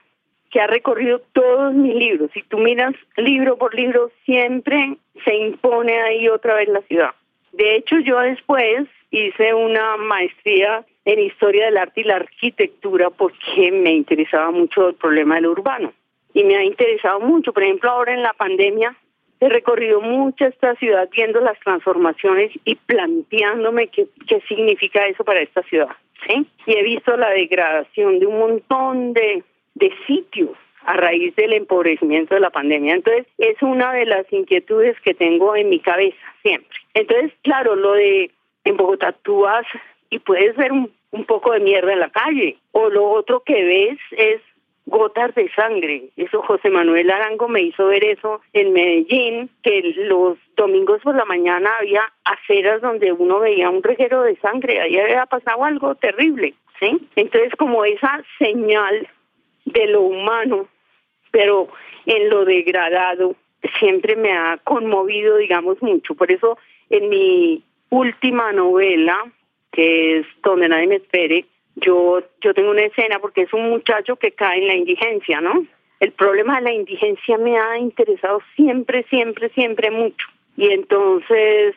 que 0.50 0.60
ha 0.60 0.66
recorrido 0.66 1.22
todos 1.32 1.72
mis 1.72 1.94
libros. 1.94 2.30
Si 2.34 2.42
tú 2.42 2.58
miras 2.58 2.94
libro 3.16 3.56
por 3.56 3.74
libro, 3.74 4.10
siempre 4.26 4.98
se 5.24 5.34
impone 5.34 5.98
ahí 6.02 6.28
otra 6.28 6.56
vez 6.56 6.68
la 6.68 6.82
ciudad. 6.82 7.12
De 7.52 7.76
hecho, 7.76 7.98
yo 8.00 8.18
después 8.18 8.86
hice 9.10 9.54
una 9.54 9.96
maestría 9.96 10.84
en 11.06 11.18
historia 11.18 11.64
del 11.64 11.78
arte 11.78 12.02
y 12.02 12.04
la 12.04 12.16
arquitectura 12.16 13.08
porque 13.08 13.72
me 13.72 13.92
interesaba 13.92 14.50
mucho 14.50 14.88
el 14.88 14.96
problema 14.96 15.36
del 15.36 15.46
urbano. 15.46 15.94
Y 16.34 16.44
me 16.44 16.56
ha 16.56 16.62
interesado 16.62 17.20
mucho, 17.20 17.54
por 17.54 17.62
ejemplo, 17.62 17.90
ahora 17.90 18.12
en 18.12 18.22
la 18.22 18.34
pandemia 18.34 18.94
he 19.40 19.48
recorrido 19.48 20.02
mucho 20.02 20.44
esta 20.44 20.74
ciudad 20.74 21.08
viendo 21.10 21.40
las 21.40 21.58
transformaciones 21.60 22.52
y 22.66 22.74
planteándome 22.74 23.88
qué, 23.88 24.08
qué 24.28 24.42
significa 24.46 25.06
eso 25.06 25.24
para 25.24 25.40
esta 25.40 25.62
ciudad. 25.62 25.96
¿Sí? 26.26 26.46
Y 26.66 26.72
he 26.72 26.82
visto 26.82 27.16
la 27.16 27.30
degradación 27.30 28.18
de 28.18 28.26
un 28.26 28.38
montón 28.38 29.12
de, 29.12 29.42
de 29.74 29.92
sitios 30.06 30.56
a 30.84 30.94
raíz 30.94 31.34
del 31.36 31.52
empobrecimiento 31.52 32.34
de 32.34 32.40
la 32.40 32.50
pandemia. 32.50 32.94
Entonces, 32.94 33.26
es 33.38 33.60
una 33.62 33.92
de 33.92 34.06
las 34.06 34.30
inquietudes 34.32 34.98
que 35.00 35.14
tengo 35.14 35.54
en 35.54 35.68
mi 35.68 35.78
cabeza 35.80 36.16
siempre. 36.42 36.78
Entonces, 36.94 37.32
claro, 37.42 37.76
lo 37.76 37.92
de 37.92 38.30
en 38.64 38.76
Bogotá 38.76 39.12
tú 39.22 39.40
vas 39.40 39.66
y 40.10 40.18
puedes 40.18 40.56
ver 40.56 40.72
un, 40.72 40.90
un 41.12 41.24
poco 41.24 41.52
de 41.52 41.60
mierda 41.60 41.92
en 41.92 42.00
la 42.00 42.10
calle, 42.10 42.56
o 42.72 42.88
lo 42.88 43.08
otro 43.08 43.40
que 43.40 43.64
ves 43.64 43.98
es 44.12 44.40
gotas 44.90 45.34
de 45.34 45.48
sangre. 45.52 46.10
Eso 46.16 46.42
José 46.42 46.68
Manuel 46.68 47.10
Arango 47.10 47.48
me 47.48 47.62
hizo 47.62 47.86
ver 47.86 48.04
eso 48.04 48.40
en 48.52 48.72
Medellín, 48.72 49.48
que 49.62 49.94
los 49.96 50.36
domingos 50.56 51.00
por 51.02 51.14
la 51.14 51.24
mañana 51.24 51.70
había 51.78 52.02
aceras 52.24 52.82
donde 52.82 53.12
uno 53.12 53.38
veía 53.38 53.70
un 53.70 53.82
reguero 53.82 54.22
de 54.22 54.36
sangre, 54.36 54.80
ahí 54.80 54.98
había 54.98 55.24
pasado 55.26 55.64
algo 55.64 55.94
terrible, 55.94 56.54
¿sí? 56.78 56.98
Entonces 57.16 57.54
como 57.56 57.84
esa 57.84 58.22
señal 58.38 59.08
de 59.64 59.86
lo 59.86 60.02
humano, 60.02 60.66
pero 61.30 61.68
en 62.06 62.28
lo 62.28 62.44
degradado, 62.44 63.36
siempre 63.78 64.16
me 64.16 64.32
ha 64.32 64.58
conmovido, 64.64 65.36
digamos, 65.36 65.80
mucho. 65.80 66.14
Por 66.14 66.32
eso 66.32 66.58
en 66.88 67.08
mi 67.08 67.62
última 67.90 68.52
novela, 68.52 69.16
que 69.70 70.18
es 70.18 70.26
Donde 70.42 70.68
nadie 70.68 70.88
me 70.88 70.96
espere, 70.96 71.44
yo, 71.76 72.22
yo 72.40 72.54
tengo 72.54 72.70
una 72.70 72.84
escena 72.84 73.18
porque 73.18 73.42
es 73.42 73.52
un 73.52 73.70
muchacho 73.70 74.16
que 74.16 74.32
cae 74.32 74.58
en 74.58 74.66
la 74.66 74.74
indigencia, 74.74 75.40
¿no? 75.40 75.66
El 76.00 76.12
problema 76.12 76.56
de 76.56 76.62
la 76.62 76.72
indigencia 76.72 77.36
me 77.38 77.58
ha 77.58 77.78
interesado 77.78 78.40
siempre, 78.56 79.04
siempre, 79.10 79.50
siempre 79.50 79.90
mucho. 79.90 80.26
Y 80.56 80.70
entonces, 80.70 81.74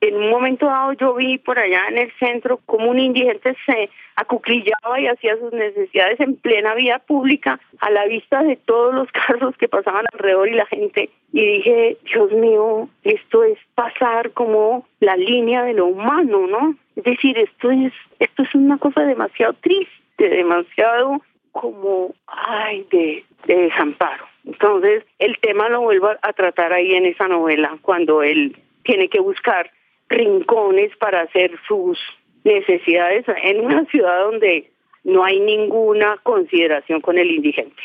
en 0.00 0.16
un 0.16 0.30
momento 0.30 0.66
dado 0.66 0.92
yo 0.92 1.14
vi 1.14 1.38
por 1.38 1.58
allá 1.58 1.82
en 1.88 1.98
el 1.98 2.12
centro 2.18 2.58
como 2.66 2.90
un 2.90 2.98
indigente 2.98 3.56
se 3.64 3.88
acuclillaba 4.16 5.00
y 5.00 5.06
hacía 5.06 5.36
sus 5.38 5.52
necesidades 5.52 6.20
en 6.20 6.36
plena 6.36 6.74
vía 6.74 6.98
pública 6.98 7.60
a 7.80 7.90
la 7.90 8.06
vista 8.06 8.42
de 8.42 8.56
todos 8.56 8.94
los 8.94 9.10
carros 9.26 9.56
que 9.56 9.68
pasaban 9.68 10.04
alrededor 10.12 10.48
y 10.48 10.54
la 10.54 10.66
gente. 10.66 11.10
Y 11.32 11.46
dije, 11.46 11.96
Dios 12.04 12.32
mío, 12.32 12.88
esto 13.04 13.44
es 13.44 13.58
pasar 13.74 14.32
como 14.32 14.86
la 15.00 15.16
línea 15.16 15.64
de 15.64 15.74
lo 15.74 15.86
humano, 15.86 16.46
¿no? 16.46 16.74
Es 16.94 17.04
decir, 17.04 17.38
esto 17.38 17.70
es, 17.70 17.92
esto 18.18 18.42
es 18.42 18.54
una 18.54 18.78
cosa 18.78 19.02
demasiado 19.02 19.52
triste, 19.54 20.28
demasiado 20.28 21.20
como, 21.52 22.14
ay, 22.26 22.86
de, 22.90 23.24
de 23.46 23.54
desamparo. 23.54 24.26
Entonces, 24.44 25.04
el 25.18 25.38
tema 25.40 25.68
lo 25.68 25.82
vuelvo 25.82 26.10
a 26.20 26.32
tratar 26.32 26.72
ahí 26.72 26.94
en 26.94 27.06
esa 27.06 27.28
novela, 27.28 27.76
cuando 27.82 28.22
él 28.22 28.56
tiene 28.82 29.08
que 29.08 29.20
buscar 29.20 29.70
rincones 30.08 30.90
para 30.98 31.22
hacer 31.22 31.50
sus 31.66 31.98
necesidades 32.44 33.24
en 33.42 33.60
una 33.60 33.84
ciudad 33.90 34.24
donde 34.30 34.70
no 35.04 35.24
hay 35.24 35.40
ninguna 35.40 36.18
consideración 36.22 37.00
con 37.00 37.18
el 37.18 37.30
indigente. 37.30 37.82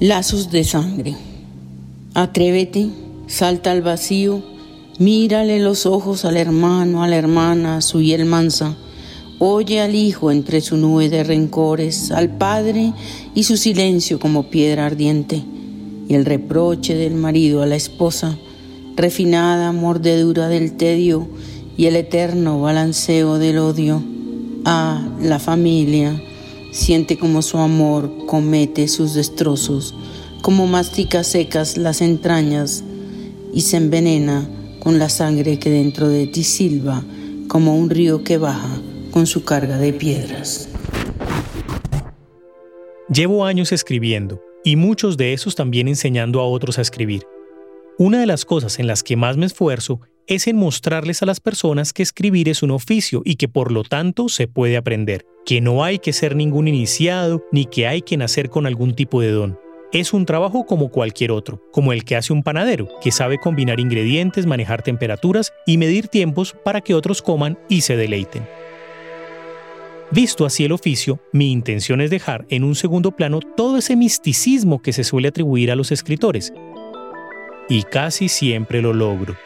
Lazos 0.00 0.50
de 0.50 0.64
sangre. 0.64 1.12
Atrévete, 2.14 2.86
salta 3.26 3.70
al 3.70 3.82
vacío 3.82 4.42
Mírale 5.00 5.60
los 5.60 5.86
ojos 5.86 6.26
al 6.26 6.36
hermano, 6.36 7.02
a 7.02 7.08
la 7.08 7.16
hermana, 7.16 7.78
a 7.78 7.80
su 7.80 8.02
hiel 8.02 8.26
mansa. 8.26 8.76
Oye 9.38 9.80
al 9.80 9.94
hijo 9.94 10.30
entre 10.30 10.60
su 10.60 10.76
nube 10.76 11.08
de 11.08 11.24
rencores, 11.24 12.10
al 12.10 12.36
padre 12.36 12.92
y 13.34 13.44
su 13.44 13.56
silencio 13.56 14.20
como 14.20 14.50
piedra 14.50 14.84
ardiente, 14.84 15.42
y 16.06 16.14
el 16.14 16.26
reproche 16.26 16.94
del 16.96 17.14
marido 17.14 17.62
a 17.62 17.66
la 17.66 17.76
esposa, 17.76 18.36
refinada 19.00 19.72
mordedura 19.72 20.48
del 20.48 20.76
tedio 20.76 21.26
y 21.76 21.86
el 21.86 21.96
eterno 21.96 22.60
balanceo 22.60 23.38
del 23.38 23.58
odio. 23.58 24.02
Ah, 24.64 25.08
la 25.22 25.38
familia 25.38 26.22
siente 26.70 27.18
como 27.18 27.42
su 27.42 27.58
amor 27.58 28.26
comete 28.26 28.86
sus 28.88 29.14
destrozos, 29.14 29.94
como 30.42 30.66
mastica 30.66 31.24
secas 31.24 31.76
las 31.76 32.02
entrañas 32.02 32.84
y 33.54 33.62
se 33.62 33.78
envenena 33.78 34.48
con 34.80 34.98
la 34.98 35.08
sangre 35.08 35.58
que 35.58 35.70
dentro 35.70 36.08
de 36.08 36.26
ti 36.26 36.44
silba 36.44 37.02
como 37.48 37.76
un 37.76 37.90
río 37.90 38.22
que 38.22 38.38
baja 38.38 38.80
con 39.10 39.26
su 39.26 39.44
carga 39.44 39.78
de 39.78 39.92
piedras. 39.92 40.68
Llevo 43.12 43.44
años 43.44 43.72
escribiendo 43.72 44.40
y 44.62 44.76
muchos 44.76 45.16
de 45.16 45.32
esos 45.32 45.54
también 45.54 45.88
enseñando 45.88 46.40
a 46.40 46.44
otros 46.44 46.78
a 46.78 46.82
escribir. 46.82 47.24
Una 47.98 48.20
de 48.20 48.26
las 48.26 48.44
cosas 48.44 48.78
en 48.78 48.86
las 48.86 49.02
que 49.02 49.16
más 49.16 49.36
me 49.36 49.46
esfuerzo 49.46 50.00
es 50.26 50.46
en 50.46 50.56
mostrarles 50.56 51.22
a 51.22 51.26
las 51.26 51.40
personas 51.40 51.92
que 51.92 52.02
escribir 52.02 52.48
es 52.48 52.62
un 52.62 52.70
oficio 52.70 53.20
y 53.24 53.34
que 53.34 53.48
por 53.48 53.72
lo 53.72 53.82
tanto 53.82 54.28
se 54.28 54.48
puede 54.48 54.76
aprender, 54.76 55.26
que 55.44 55.60
no 55.60 55.84
hay 55.84 55.98
que 55.98 56.12
ser 56.12 56.36
ningún 56.36 56.68
iniciado 56.68 57.44
ni 57.52 57.66
que 57.66 57.86
hay 57.86 58.02
que 58.02 58.16
nacer 58.16 58.48
con 58.48 58.66
algún 58.66 58.94
tipo 58.94 59.20
de 59.20 59.32
don. 59.32 59.58
Es 59.92 60.12
un 60.12 60.24
trabajo 60.24 60.66
como 60.66 60.90
cualquier 60.90 61.32
otro, 61.32 61.60
como 61.72 61.92
el 61.92 62.04
que 62.04 62.14
hace 62.14 62.32
un 62.32 62.44
panadero, 62.44 62.88
que 63.02 63.10
sabe 63.10 63.38
combinar 63.38 63.80
ingredientes, 63.80 64.46
manejar 64.46 64.82
temperaturas 64.82 65.52
y 65.66 65.78
medir 65.78 66.06
tiempos 66.06 66.54
para 66.64 66.80
que 66.80 66.94
otros 66.94 67.22
coman 67.22 67.58
y 67.68 67.80
se 67.80 67.96
deleiten. 67.96 68.46
Visto 70.12 70.46
así 70.46 70.64
el 70.64 70.72
oficio, 70.72 71.20
mi 71.32 71.52
intención 71.52 72.00
es 72.00 72.10
dejar 72.10 72.46
en 72.50 72.64
un 72.64 72.76
segundo 72.76 73.12
plano 73.12 73.40
todo 73.40 73.78
ese 73.78 73.96
misticismo 73.96 74.80
que 74.80 74.92
se 74.92 75.04
suele 75.04 75.28
atribuir 75.28 75.70
a 75.70 75.76
los 75.76 75.92
escritores. 75.92 76.52
Y 77.70 77.84
casi 77.84 78.28
siempre 78.28 78.82
lo 78.82 78.92
logro. 78.92 79.36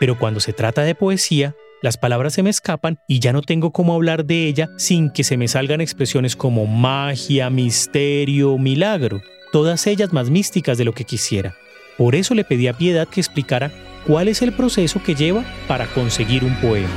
Pero 0.00 0.18
cuando 0.18 0.40
se 0.40 0.52
trata 0.52 0.82
de 0.82 0.96
poesía, 0.96 1.54
las 1.80 1.96
palabras 1.96 2.34
se 2.34 2.42
me 2.42 2.50
escapan 2.50 2.98
y 3.06 3.20
ya 3.20 3.32
no 3.32 3.40
tengo 3.40 3.70
cómo 3.70 3.94
hablar 3.94 4.24
de 4.24 4.48
ella 4.48 4.68
sin 4.78 5.12
que 5.12 5.22
se 5.22 5.36
me 5.36 5.46
salgan 5.46 5.80
expresiones 5.80 6.34
como 6.34 6.66
magia, 6.66 7.50
misterio, 7.50 8.58
milagro, 8.58 9.20
todas 9.52 9.86
ellas 9.86 10.12
más 10.12 10.28
místicas 10.28 10.76
de 10.76 10.84
lo 10.84 10.92
que 10.92 11.04
quisiera. 11.04 11.54
Por 11.96 12.16
eso 12.16 12.34
le 12.34 12.42
pedí 12.42 12.66
a 12.66 12.72
Piedad 12.72 13.06
que 13.06 13.20
explicara 13.20 13.70
cuál 14.08 14.26
es 14.26 14.42
el 14.42 14.52
proceso 14.52 15.00
que 15.00 15.14
lleva 15.14 15.44
para 15.68 15.86
conseguir 15.86 16.42
un 16.42 16.56
poema. 16.60 16.88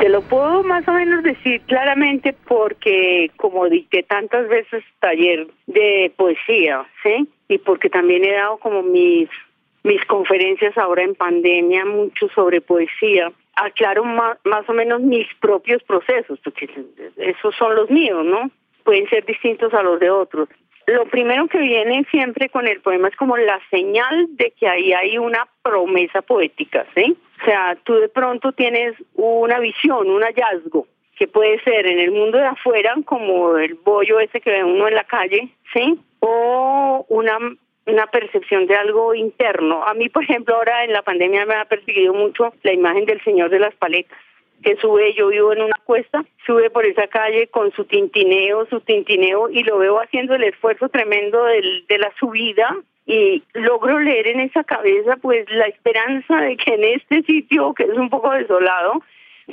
Te 0.00 0.08
lo 0.08 0.22
puedo 0.22 0.64
más 0.64 0.86
o 0.88 0.92
menos 0.94 1.22
decir 1.22 1.60
claramente 1.66 2.34
porque 2.48 3.30
como 3.36 3.68
dicté 3.68 4.02
tantas 4.02 4.48
veces 4.48 4.82
taller 4.98 5.46
de 5.68 6.12
poesía, 6.16 6.84
¿sí? 7.04 7.28
Y 7.48 7.58
porque 7.58 7.88
también 7.88 8.24
he 8.24 8.32
dado 8.32 8.58
como 8.58 8.82
mis 8.82 9.28
mis 9.82 10.04
conferencias 10.06 10.76
ahora 10.76 11.02
en 11.02 11.14
pandemia 11.14 11.84
mucho 11.84 12.28
sobre 12.34 12.60
poesía, 12.60 13.32
aclaro 13.56 14.04
más, 14.04 14.38
más 14.44 14.68
o 14.68 14.72
menos 14.72 15.00
mis 15.00 15.26
propios 15.40 15.82
procesos, 15.82 16.38
porque 16.42 16.68
esos 17.16 17.54
son 17.56 17.74
los 17.74 17.90
míos, 17.90 18.24
¿no? 18.24 18.50
Pueden 18.84 19.08
ser 19.08 19.24
distintos 19.24 19.72
a 19.74 19.82
los 19.82 20.00
de 20.00 20.10
otros. 20.10 20.48
Lo 20.86 21.04
primero 21.06 21.46
que 21.48 21.58
viene 21.58 22.06
siempre 22.10 22.48
con 22.48 22.66
el 22.66 22.80
poema 22.80 23.08
es 23.08 23.16
como 23.16 23.36
la 23.36 23.60
señal 23.70 24.26
de 24.30 24.52
que 24.58 24.66
ahí 24.66 24.92
hay 24.92 25.18
una 25.18 25.46
promesa 25.62 26.22
poética, 26.22 26.86
¿sí? 26.94 27.16
O 27.42 27.44
sea, 27.44 27.76
tú 27.84 27.94
de 27.94 28.08
pronto 28.08 28.52
tienes 28.52 28.94
una 29.14 29.58
visión, 29.58 30.08
un 30.08 30.22
hallazgo, 30.22 30.86
que 31.18 31.28
puede 31.28 31.60
ser 31.62 31.86
en 31.86 31.98
el 31.98 32.12
mundo 32.12 32.38
de 32.38 32.46
afuera, 32.46 32.94
como 33.04 33.58
el 33.58 33.74
bollo 33.74 34.18
ese 34.20 34.40
que 34.40 34.50
ve 34.50 34.64
uno 34.64 34.88
en 34.88 34.94
la 34.94 35.04
calle, 35.04 35.48
¿sí? 35.74 35.98
O 36.20 37.04
una 37.08 37.38
una 37.88 38.06
percepción 38.06 38.66
de 38.66 38.76
algo 38.76 39.14
interno. 39.14 39.84
A 39.84 39.94
mí, 39.94 40.08
por 40.08 40.22
ejemplo, 40.22 40.54
ahora 40.54 40.84
en 40.84 40.92
la 40.92 41.02
pandemia 41.02 41.46
me 41.46 41.54
ha 41.54 41.64
perseguido 41.64 42.12
mucho 42.12 42.52
la 42.62 42.72
imagen 42.72 43.06
del 43.06 43.22
Señor 43.24 43.50
de 43.50 43.58
las 43.58 43.74
Paletas, 43.74 44.18
que 44.62 44.76
sube, 44.76 45.14
yo 45.14 45.28
vivo 45.28 45.52
en 45.52 45.62
una 45.62 45.76
cuesta, 45.84 46.24
sube 46.46 46.70
por 46.70 46.84
esa 46.84 47.06
calle 47.06 47.46
con 47.48 47.72
su 47.72 47.84
tintineo, 47.84 48.66
su 48.66 48.80
tintineo, 48.80 49.48
y 49.48 49.62
lo 49.64 49.78
veo 49.78 50.00
haciendo 50.00 50.34
el 50.34 50.44
esfuerzo 50.44 50.88
tremendo 50.88 51.44
del, 51.44 51.86
de 51.88 51.98
la 51.98 52.12
subida 52.18 52.76
y 53.06 53.42
logro 53.54 53.98
leer 53.98 54.28
en 54.28 54.40
esa 54.40 54.64
cabeza 54.64 55.16
pues 55.16 55.50
la 55.50 55.64
esperanza 55.64 56.42
de 56.42 56.56
que 56.58 56.74
en 56.74 56.84
este 56.84 57.22
sitio, 57.22 57.72
que 57.72 57.84
es 57.84 57.96
un 57.96 58.10
poco 58.10 58.30
desolado, 58.32 59.02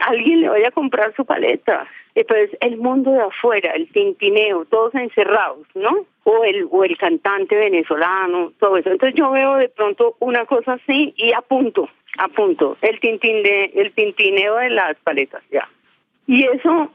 alguien 0.02 0.42
le 0.42 0.50
vaya 0.50 0.68
a 0.70 0.72
comprar 0.72 1.14
su 1.16 1.26
paleta. 1.26 1.88
Pues 2.28 2.50
el 2.62 2.78
mundo 2.78 3.12
de 3.12 3.22
afuera, 3.22 3.72
el 3.72 3.92
tintineo, 3.92 4.66
todos 4.66 4.96
encerrados, 4.96 5.68
¿no? 5.74 6.06
O 6.24 6.44
el, 6.46 6.68
o 6.72 6.84
el 6.86 6.98
cantante 6.98 7.56
venezolano, 7.56 8.54
todo 8.60 8.78
eso. 8.78 8.90
Entonces 8.90 9.16
yo 9.18 9.32
veo 9.32 9.58
de 9.58 9.68
pronto 9.68 10.16
una 10.20 10.46
cosa 10.46 10.74
así 10.74 11.14
y 11.18 11.34
apunto, 11.34 11.90
apunto, 12.18 12.78
el, 12.82 13.00
de 13.02 13.72
el 13.76 13.92
tintineo 13.92 14.56
de 14.56 14.70
las 14.70 14.96
paletas, 15.04 15.44
ya. 15.52 15.68
Y 16.26 16.46
eso, 16.46 16.90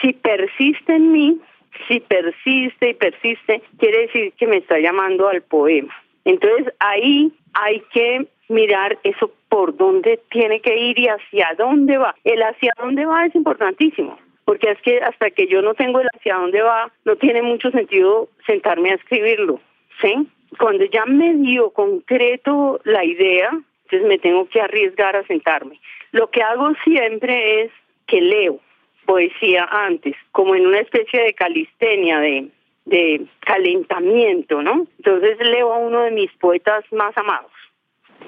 si 0.00 0.14
persiste 0.14 0.94
en 0.94 1.12
mí, 1.12 1.38
si 1.86 2.00
persiste 2.00 2.90
y 2.90 2.94
persiste, 2.94 3.62
quiere 3.78 4.06
decir 4.06 4.32
que 4.38 4.46
me 4.46 4.56
está 4.56 4.78
llamando 4.78 5.28
al 5.28 5.42
poema. 5.42 5.94
Entonces 6.24 6.72
ahí 6.80 7.30
hay 7.52 7.80
que 7.92 8.26
mirar 8.48 8.98
eso 9.02 9.32
por 9.48 9.76
dónde 9.76 10.20
tiene 10.30 10.60
que 10.60 10.76
ir 10.76 10.98
y 10.98 11.08
hacia 11.08 11.54
dónde 11.58 11.98
va. 11.98 12.14
El 12.24 12.42
hacia 12.42 12.72
dónde 12.78 13.06
va 13.06 13.26
es 13.26 13.34
importantísimo, 13.34 14.18
porque 14.44 14.70
es 14.70 14.80
que 14.82 14.98
hasta 14.98 15.30
que 15.30 15.46
yo 15.46 15.62
no 15.62 15.74
tengo 15.74 16.00
el 16.00 16.08
hacia 16.14 16.36
dónde 16.36 16.62
va, 16.62 16.90
no 17.04 17.16
tiene 17.16 17.42
mucho 17.42 17.70
sentido 17.70 18.28
sentarme 18.46 18.90
a 18.90 18.94
escribirlo, 18.94 19.60
¿sí? 20.00 20.28
Cuando 20.58 20.84
ya 20.84 21.04
me 21.06 21.34
dio 21.34 21.70
concreto 21.70 22.80
la 22.84 23.04
idea, 23.04 23.50
entonces 23.84 24.08
me 24.08 24.18
tengo 24.18 24.48
que 24.48 24.60
arriesgar 24.60 25.16
a 25.16 25.26
sentarme. 25.26 25.80
Lo 26.12 26.30
que 26.30 26.42
hago 26.42 26.72
siempre 26.84 27.62
es 27.62 27.72
que 28.06 28.20
leo 28.20 28.60
poesía 29.06 29.68
antes, 29.70 30.14
como 30.32 30.54
en 30.54 30.66
una 30.66 30.80
especie 30.80 31.22
de 31.22 31.34
calistenia, 31.34 32.18
de, 32.20 32.48
de 32.84 33.26
calentamiento, 33.40 34.62
¿no? 34.62 34.86
Entonces 34.98 35.38
leo 35.38 35.72
a 35.72 35.78
uno 35.78 36.02
de 36.02 36.10
mis 36.10 36.32
poetas 36.32 36.84
más 36.92 37.16
amados, 37.16 37.52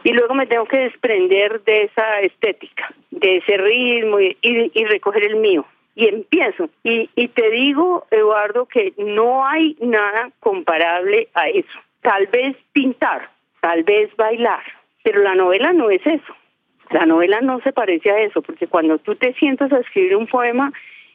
y 0.05 0.12
luego 0.12 0.35
me 0.35 0.46
tengo 0.46 0.66
que 0.66 0.79
desprender 0.79 1.62
de 1.64 1.85
esa 1.85 2.20
estética, 2.20 2.92
de 3.11 3.38
ese 3.38 3.57
ritmo 3.57 4.20
y, 4.20 4.85
recoger 4.85 5.24
el 5.24 5.37
mío. 5.37 5.66
Y 5.94 6.07
empiezo. 6.07 6.70
Y, 6.85 7.11
y 7.16 7.29
te 7.29 7.51
digo, 7.51 8.07
Eduardo, 8.11 8.66
que 8.66 8.92
no 8.96 9.44
hay 9.44 9.77
nada 9.81 10.31
comparable 10.40 11.29
a 11.35 11.48
eso. 11.48 11.79
Tal 12.03 12.27
vez 12.29 12.57
pintar, 12.72 13.31
tal 13.61 13.83
vez 13.83 14.14
bailar, 14.16 14.62
pero 15.03 15.22
la 15.22 15.35
novela 15.35 15.72
no 15.72 15.90
es 15.90 16.07
eso. 16.07 16.35
La 16.90 17.05
novela 17.05 17.40
no 17.40 17.61
se 17.61 17.72
parece 17.72 18.11
a 18.11 18.20
eso, 18.20 18.40
porque 18.40 18.66
cuando 18.66 18.98
tú 18.98 19.16
te 19.16 19.35
sientas 19.35 19.72
a 19.72 19.81
escribir 19.81 20.16
un 20.16 20.27
poema, 20.27 20.72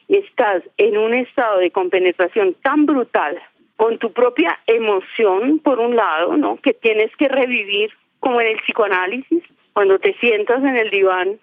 estás 0.08 0.62
en 0.76 0.98
un 0.98 1.14
estado 1.14 1.58
de 1.58 1.70
compenetración 1.70 2.54
tan 2.62 2.86
brutal 2.86 3.40
con 3.76 3.98
tu 3.98 4.12
propia 4.12 4.60
emoción, 4.66 5.58
por 5.58 5.80
un 5.80 5.96
lado, 5.96 6.36
¿no? 6.36 6.56
Que 6.56 6.74
tienes 6.74 7.14
que 7.16 7.28
revivir 7.28 7.90
como 8.24 8.40
en 8.40 8.46
el 8.46 8.60
psicoanálisis, 8.62 9.42
cuando 9.74 9.98
te 9.98 10.14
sientas 10.14 10.64
en 10.64 10.78
el 10.78 10.88
diván, 10.88 11.38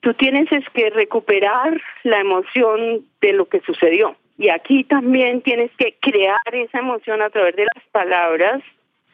tú 0.00 0.12
tienes 0.14 0.50
es 0.50 0.68
que 0.70 0.90
recuperar 0.90 1.80
la 2.02 2.18
emoción 2.18 3.06
de 3.20 3.32
lo 3.32 3.46
que 3.46 3.60
sucedió. 3.60 4.16
Y 4.36 4.48
aquí 4.48 4.82
también 4.82 5.42
tienes 5.42 5.70
que 5.78 5.96
crear 6.00 6.40
esa 6.50 6.80
emoción 6.80 7.22
a 7.22 7.30
través 7.30 7.54
de 7.54 7.66
las 7.72 7.84
palabras, 7.92 8.64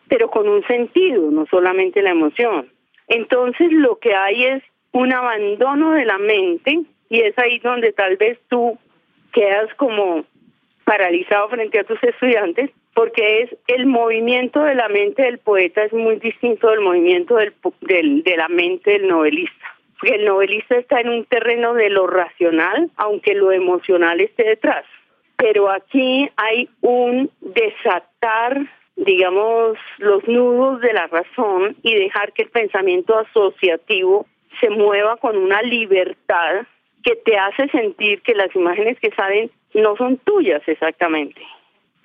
pero 0.08 0.30
con 0.30 0.48
un 0.48 0.66
sentido, 0.66 1.30
no 1.30 1.44
solamente 1.50 2.00
la 2.00 2.12
emoción. 2.12 2.70
Entonces 3.06 3.70
lo 3.70 3.98
que 3.98 4.14
hay 4.14 4.44
es 4.44 4.62
un 4.92 5.12
abandono 5.12 5.92
de 5.92 6.06
la 6.06 6.16
mente 6.16 6.80
y 7.10 7.20
es 7.20 7.36
ahí 7.38 7.58
donde 7.58 7.92
tal 7.92 8.16
vez 8.16 8.38
tú 8.48 8.78
quedas 9.34 9.68
como 9.74 10.24
paralizado 10.84 11.50
frente 11.50 11.80
a 11.80 11.84
tus 11.84 12.02
estudiantes 12.02 12.70
porque 12.98 13.42
es 13.42 13.56
el 13.68 13.86
movimiento 13.86 14.60
de 14.64 14.74
la 14.74 14.88
mente 14.88 15.22
del 15.22 15.38
poeta 15.38 15.84
es 15.84 15.92
muy 15.92 16.16
distinto 16.16 16.68
del 16.68 16.80
movimiento 16.80 17.36
de 17.36 18.34
la 18.36 18.48
mente 18.48 18.90
del 18.90 19.06
novelista. 19.06 19.66
Porque 20.00 20.16
el 20.16 20.24
novelista 20.24 20.74
está 20.74 21.00
en 21.00 21.10
un 21.10 21.24
terreno 21.26 21.74
de 21.74 21.90
lo 21.90 22.08
racional, 22.08 22.90
aunque 22.96 23.36
lo 23.36 23.52
emocional 23.52 24.20
esté 24.20 24.42
detrás. 24.42 24.84
Pero 25.36 25.70
aquí 25.70 26.28
hay 26.34 26.68
un 26.80 27.30
desatar, 27.40 28.66
digamos, 28.96 29.78
los 29.98 30.26
nudos 30.26 30.80
de 30.80 30.92
la 30.92 31.06
razón 31.06 31.76
y 31.84 31.94
dejar 31.94 32.32
que 32.32 32.42
el 32.42 32.50
pensamiento 32.50 33.16
asociativo 33.16 34.26
se 34.58 34.70
mueva 34.70 35.18
con 35.18 35.36
una 35.36 35.62
libertad 35.62 36.66
que 37.04 37.14
te 37.14 37.38
hace 37.38 37.68
sentir 37.68 38.22
que 38.22 38.34
las 38.34 38.52
imágenes 38.56 38.98
que 38.98 39.12
salen 39.12 39.52
no 39.72 39.96
son 39.96 40.16
tuyas 40.16 40.62
exactamente 40.66 41.40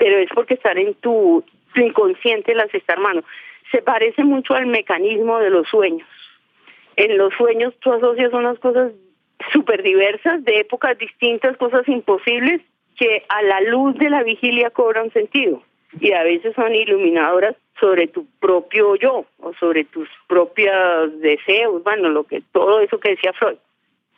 pero 0.03 0.17
es 0.17 0.29
porque 0.35 0.55
están 0.55 0.77
en 0.77 0.95
tu, 0.95 1.45
inconsciente 1.77 2.53
las 2.53 2.73
está 2.73 2.91
armando. 2.91 3.23
Se 3.71 3.81
parece 3.81 4.25
mucho 4.25 4.53
al 4.53 4.65
mecanismo 4.65 5.39
de 5.39 5.49
los 5.49 5.65
sueños. 5.69 6.05
En 6.97 7.17
los 7.17 7.33
sueños 7.35 7.73
tú 7.79 7.93
asocias 7.93 8.33
unas 8.33 8.59
cosas 8.59 8.91
súper 9.53 9.81
diversas, 9.81 10.43
de 10.43 10.59
épocas 10.59 10.97
distintas, 10.97 11.55
cosas 11.55 11.87
imposibles, 11.87 12.61
que 12.97 13.23
a 13.29 13.43
la 13.43 13.61
luz 13.61 13.95
de 13.95 14.09
la 14.09 14.23
vigilia 14.23 14.71
cobran 14.71 15.09
sentido. 15.13 15.63
Y 16.01 16.11
a 16.11 16.23
veces 16.23 16.53
son 16.53 16.75
iluminadoras 16.75 17.55
sobre 17.79 18.07
tu 18.07 18.27
propio 18.41 18.97
yo 18.97 19.25
o 19.39 19.53
sobre 19.53 19.85
tus 19.85 20.09
propios 20.27 21.17
deseos, 21.21 21.81
bueno, 21.81 22.09
lo 22.09 22.25
que 22.25 22.43
todo 22.51 22.81
eso 22.81 22.99
que 22.99 23.11
decía 23.11 23.31
Freud. 23.31 23.57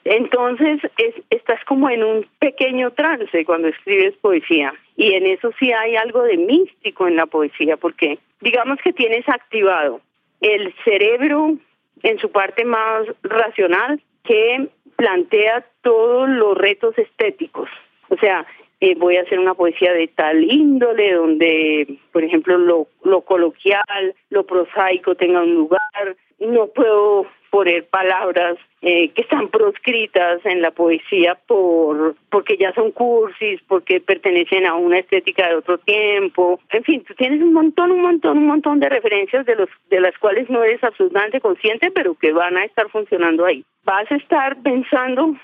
Entonces, 0.05 0.79
es, 0.97 1.15
estás 1.31 1.63
como 1.65 1.89
en 1.89 2.03
un 2.03 2.27
pequeño 2.39 2.91
trance 2.91 3.43
cuando 3.43 3.67
escribes 3.67 4.15
poesía. 4.17 4.73
Y 4.95 5.13
en 5.13 5.25
eso 5.25 5.51
sí 5.59 5.71
hay 5.73 5.95
algo 5.95 6.21
de 6.21 6.37
místico 6.37 7.07
en 7.07 7.15
la 7.15 7.25
poesía, 7.25 7.75
porque 7.75 8.19
digamos 8.39 8.77
que 8.83 8.93
tienes 8.93 9.27
activado 9.27 9.99
el 10.41 10.73
cerebro 10.83 11.57
en 12.03 12.19
su 12.19 12.31
parte 12.31 12.63
más 12.63 13.07
racional, 13.23 13.99
que 14.23 14.67
plantea 14.95 15.65
todos 15.81 16.29
los 16.29 16.55
retos 16.57 16.97
estéticos. 16.97 17.69
O 18.09 18.17
sea, 18.17 18.45
eh, 18.81 18.93
voy 18.95 19.17
a 19.17 19.21
hacer 19.21 19.39
una 19.39 19.55
poesía 19.55 19.91
de 19.93 20.07
tal 20.09 20.43
índole, 20.43 21.13
donde, 21.13 21.97
por 22.11 22.23
ejemplo, 22.23 22.57
lo, 22.57 22.87
lo 23.03 23.21
coloquial, 23.21 24.13
lo 24.29 24.45
prosaico 24.45 25.15
tenga 25.15 25.41
un 25.41 25.55
lugar. 25.55 26.15
No 26.39 26.67
puedo 26.67 27.25
poner 27.55 27.85
palabras 27.85 28.57
eh, 28.81 29.11
que 29.11 29.21
están 29.21 29.47
proscritas 29.47 30.45
en 30.45 30.61
la 30.61 30.71
poesía 30.71 31.35
por 31.47 32.17
porque 32.29 32.57
ya 32.57 32.73
son 32.73 32.91
cursis, 32.91 33.61
porque 33.65 34.01
pertenecen 34.01 34.65
a 34.65 34.75
una 34.75 34.99
estética 34.99 35.47
de 35.47 35.55
otro 35.55 35.77
tiempo. 35.77 36.59
En 36.71 36.83
fin, 36.83 37.01
tú 37.07 37.13
tienes 37.13 37.41
un 37.41 37.53
montón, 37.53 37.91
un 37.91 38.01
montón, 38.01 38.39
un 38.39 38.47
montón 38.47 38.81
de 38.81 38.89
referencias 38.89 39.45
de 39.45 39.55
los 39.55 39.69
de 39.89 40.01
las 40.01 40.17
cuales 40.17 40.49
no 40.49 40.65
eres 40.65 40.83
absolutamente 40.83 41.39
consciente, 41.39 41.91
pero 41.91 42.15
que 42.15 42.33
van 42.33 42.57
a 42.57 42.65
estar 42.65 42.89
funcionando 42.89 43.45
ahí. 43.45 43.63
Vas 43.85 44.11
a 44.11 44.17
estar 44.17 44.61
pensando 44.61 45.37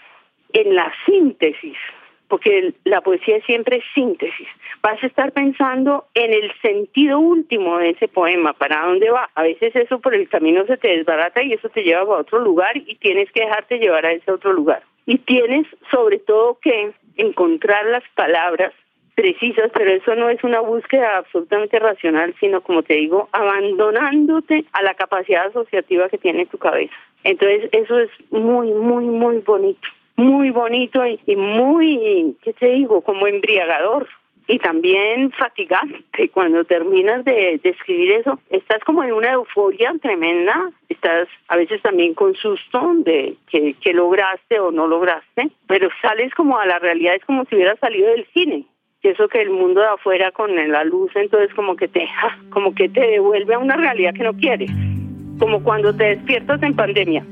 en 0.52 0.76
la 0.76 0.92
síntesis 1.06 1.78
porque 2.32 2.74
la 2.86 3.02
poesía 3.02 3.42
siempre 3.42 3.78
es 3.78 3.84
síntesis. 3.94 4.48
Vas 4.82 5.04
a 5.04 5.08
estar 5.08 5.34
pensando 5.34 6.06
en 6.14 6.32
el 6.32 6.50
sentido 6.62 7.20
último 7.20 7.78
de 7.78 7.90
ese 7.90 8.08
poema, 8.08 8.54
para 8.54 8.86
dónde 8.86 9.12
va. 9.12 9.30
A 9.36 9.44
veces 9.44 9.76
eso 9.76 10.00
por 10.00 10.16
el 10.16 10.30
camino 10.30 10.66
se 10.66 10.78
te 10.78 10.96
desbarata 10.96 11.44
y 11.44 11.52
eso 11.52 11.68
te 11.68 11.84
lleva 11.84 12.04
a 12.04 12.20
otro 12.20 12.40
lugar 12.40 12.78
y 12.78 12.96
tienes 12.96 13.30
que 13.34 13.42
dejarte 13.42 13.80
llevar 13.80 14.06
a 14.06 14.14
ese 14.14 14.32
otro 14.32 14.54
lugar. 14.54 14.82
Y 15.06 15.18
tienes 15.18 15.68
sobre 15.92 16.20
todo 16.20 16.58
que 16.62 16.94
encontrar 17.18 17.86
las 17.88 18.04
palabras 18.16 18.72
precisas, 19.14 19.70
pero 19.74 19.92
eso 19.92 20.16
no 20.16 20.30
es 20.30 20.42
una 20.46 20.62
búsqueda 20.62 21.18
absolutamente 21.18 21.80
racional, 21.80 22.34
sino 22.40 22.62
como 22.62 22.82
te 22.82 22.94
digo, 22.94 23.28
abandonándote 23.34 24.64
a 24.72 24.82
la 24.84 24.94
capacidad 24.94 25.48
asociativa 25.48 26.08
que 26.08 26.18
tiene 26.18 26.46
tu 26.46 26.58
cabeza. 26.58 26.96
Entonces 27.26 27.68
eso 27.74 28.00
es 28.00 28.10
muy, 28.32 28.72
muy, 28.72 29.04
muy 29.04 29.40
bonito 29.40 29.90
muy 30.22 30.52
bonito 30.52 31.04
y, 31.06 31.36
muy, 31.36 32.36
¿qué 32.44 32.54
te 32.54 32.68
digo?, 32.68 33.02
como 33.02 33.28
embriagador 33.28 34.08
y 34.48 34.60
también 34.60 35.32
fatigante 35.32 36.30
cuando 36.34 36.64
terminas 36.66 37.24
de, 37.26 37.60
escribir 37.64 38.14
eso. 38.14 38.40
Estás 38.50 38.84
como 38.84 39.04
en 39.04 39.14
una 39.14 39.32
euforia 39.32 39.94
tremenda, 40.02 40.72
estás 40.90 41.28
a 41.48 41.58
veces 41.58 41.82
también 41.82 42.14
con 42.14 42.36
susto 42.36 42.94
de 42.98 43.36
que, 43.50 43.76
que 43.82 43.94
lograste 43.94 44.60
o 44.60 44.72
no 44.72 44.88
lograste, 44.88 45.50
pero 45.68 45.90
sales 46.02 46.34
como 46.36 46.58
a 46.58 46.66
la 46.66 46.80
realidad, 46.80 47.16
es 47.16 47.26
como 47.26 47.46
si 47.46 47.56
hubieras 47.56 47.80
salido 47.80 48.10
del 48.10 48.26
cine. 48.34 48.66
Y 49.04 49.08
eso 49.08 49.28
que 49.28 49.42
el 49.42 49.50
mundo 49.50 49.82
de 49.82 49.88
afuera 49.88 50.32
con 50.32 50.56
la 50.56 50.84
luz, 50.84 51.12
entonces 51.16 51.52
como 51.56 51.76
que 51.76 51.88
te, 51.88 52.08
como 52.52 52.76
que 52.76 52.90
te 52.90 53.02
devuelve 53.02 53.56
a 53.56 53.60
una 53.60 53.76
realidad 53.76 54.14
que 54.14 54.24
no 54.24 54.34
quieres, 54.34 54.70
como 55.40 55.64
cuando 55.64 55.96
te 55.96 56.16
despiertas 56.16 56.62
en 56.62 56.76
pandemia. 56.76 57.26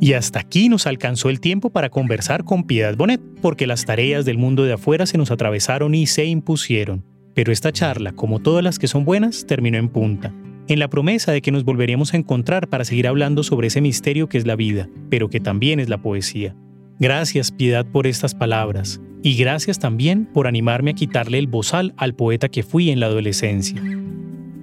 Y 0.00 0.14
hasta 0.14 0.40
aquí 0.40 0.70
nos 0.70 0.86
alcanzó 0.86 1.28
el 1.28 1.40
tiempo 1.40 1.68
para 1.68 1.90
conversar 1.90 2.44
con 2.44 2.64
Piedad 2.64 2.96
Bonet, 2.96 3.20
porque 3.42 3.66
las 3.66 3.84
tareas 3.84 4.24
del 4.24 4.38
mundo 4.38 4.64
de 4.64 4.72
afuera 4.72 5.04
se 5.04 5.18
nos 5.18 5.30
atravesaron 5.30 5.94
y 5.94 6.06
se 6.06 6.24
impusieron. 6.24 7.04
Pero 7.34 7.52
esta 7.52 7.70
charla, 7.70 8.12
como 8.12 8.40
todas 8.40 8.64
las 8.64 8.78
que 8.78 8.88
son 8.88 9.04
buenas, 9.04 9.46
terminó 9.46 9.76
en 9.76 9.90
punta, 9.90 10.34
en 10.68 10.78
la 10.78 10.88
promesa 10.88 11.32
de 11.32 11.42
que 11.42 11.52
nos 11.52 11.64
volveríamos 11.64 12.14
a 12.14 12.16
encontrar 12.16 12.68
para 12.68 12.84
seguir 12.84 13.06
hablando 13.08 13.42
sobre 13.42 13.66
ese 13.66 13.82
misterio 13.82 14.26
que 14.26 14.38
es 14.38 14.46
la 14.46 14.56
vida, 14.56 14.88
pero 15.10 15.28
que 15.28 15.38
también 15.38 15.80
es 15.80 15.90
la 15.90 15.98
poesía. 15.98 16.56
Gracias, 16.98 17.52
Piedad, 17.52 17.84
por 17.84 18.06
estas 18.06 18.34
palabras, 18.34 19.00
y 19.22 19.36
gracias 19.36 19.78
también 19.78 20.24
por 20.24 20.46
animarme 20.46 20.92
a 20.92 20.94
quitarle 20.94 21.38
el 21.38 21.46
bozal 21.46 21.92
al 21.98 22.14
poeta 22.14 22.48
que 22.48 22.62
fui 22.62 22.90
en 22.90 23.00
la 23.00 23.06
adolescencia. 23.06 23.82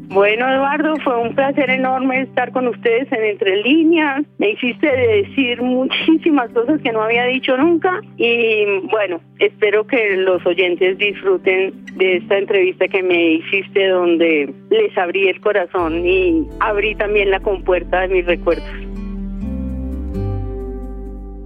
Bueno, 0.10 0.50
Eduardo, 0.50 0.96
fue 1.04 1.18
un 1.22 1.36
placer 1.36 1.70
enorme 1.70 2.22
estar 2.22 2.54
con 2.54 2.68
ustedes 2.68 3.12
en 3.12 3.26
Entre 3.26 3.62
Líneas. 3.62 4.24
Me 4.38 4.52
hiciste 4.52 4.88
decir 4.88 5.62
muchísimas 5.62 6.50
cosas 6.52 6.82
que 6.82 6.94
no 6.94 7.02
había 7.02 7.26
dicho 7.26 7.58
nunca 7.58 8.00
y 8.16 8.66
bueno, 8.90 9.20
espero 9.40 9.86
que 9.86 10.16
los 10.16 10.46
oyentes 10.46 10.98
disfruten 10.98 11.74
de 11.98 12.18
esta 12.18 12.38
entrevista 12.38 12.88
que 12.88 13.04
me 13.04 13.34
hiciste 13.34 13.90
donde 13.90 14.54
les 14.70 14.98
abrí 14.98 15.28
el 15.28 15.42
corazón 15.42 16.06
y 16.06 16.48
abrí 16.62 16.96
también 16.96 17.30
la 17.30 17.42
compuerta 17.42 18.02
de 18.02 18.08
mis 18.08 18.26
recuerdos. 18.26 18.70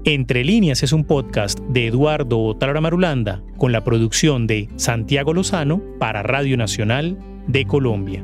Entre 0.06 0.44
líneas 0.44 0.84
es 0.84 0.94
un 0.94 1.04
podcast 1.06 1.60
de 1.62 1.88
Eduardo 1.88 2.56
Talara 2.56 2.82
Marulanda 2.82 3.42
con 3.58 3.72
la 3.72 3.84
producción 3.84 4.46
de 4.46 4.68
Santiago 4.76 5.34
Lozano 5.34 5.82
para 6.00 6.22
Radio 6.22 6.58
Nacional 6.58 7.18
de 7.48 7.66
Colombia. 7.66 8.24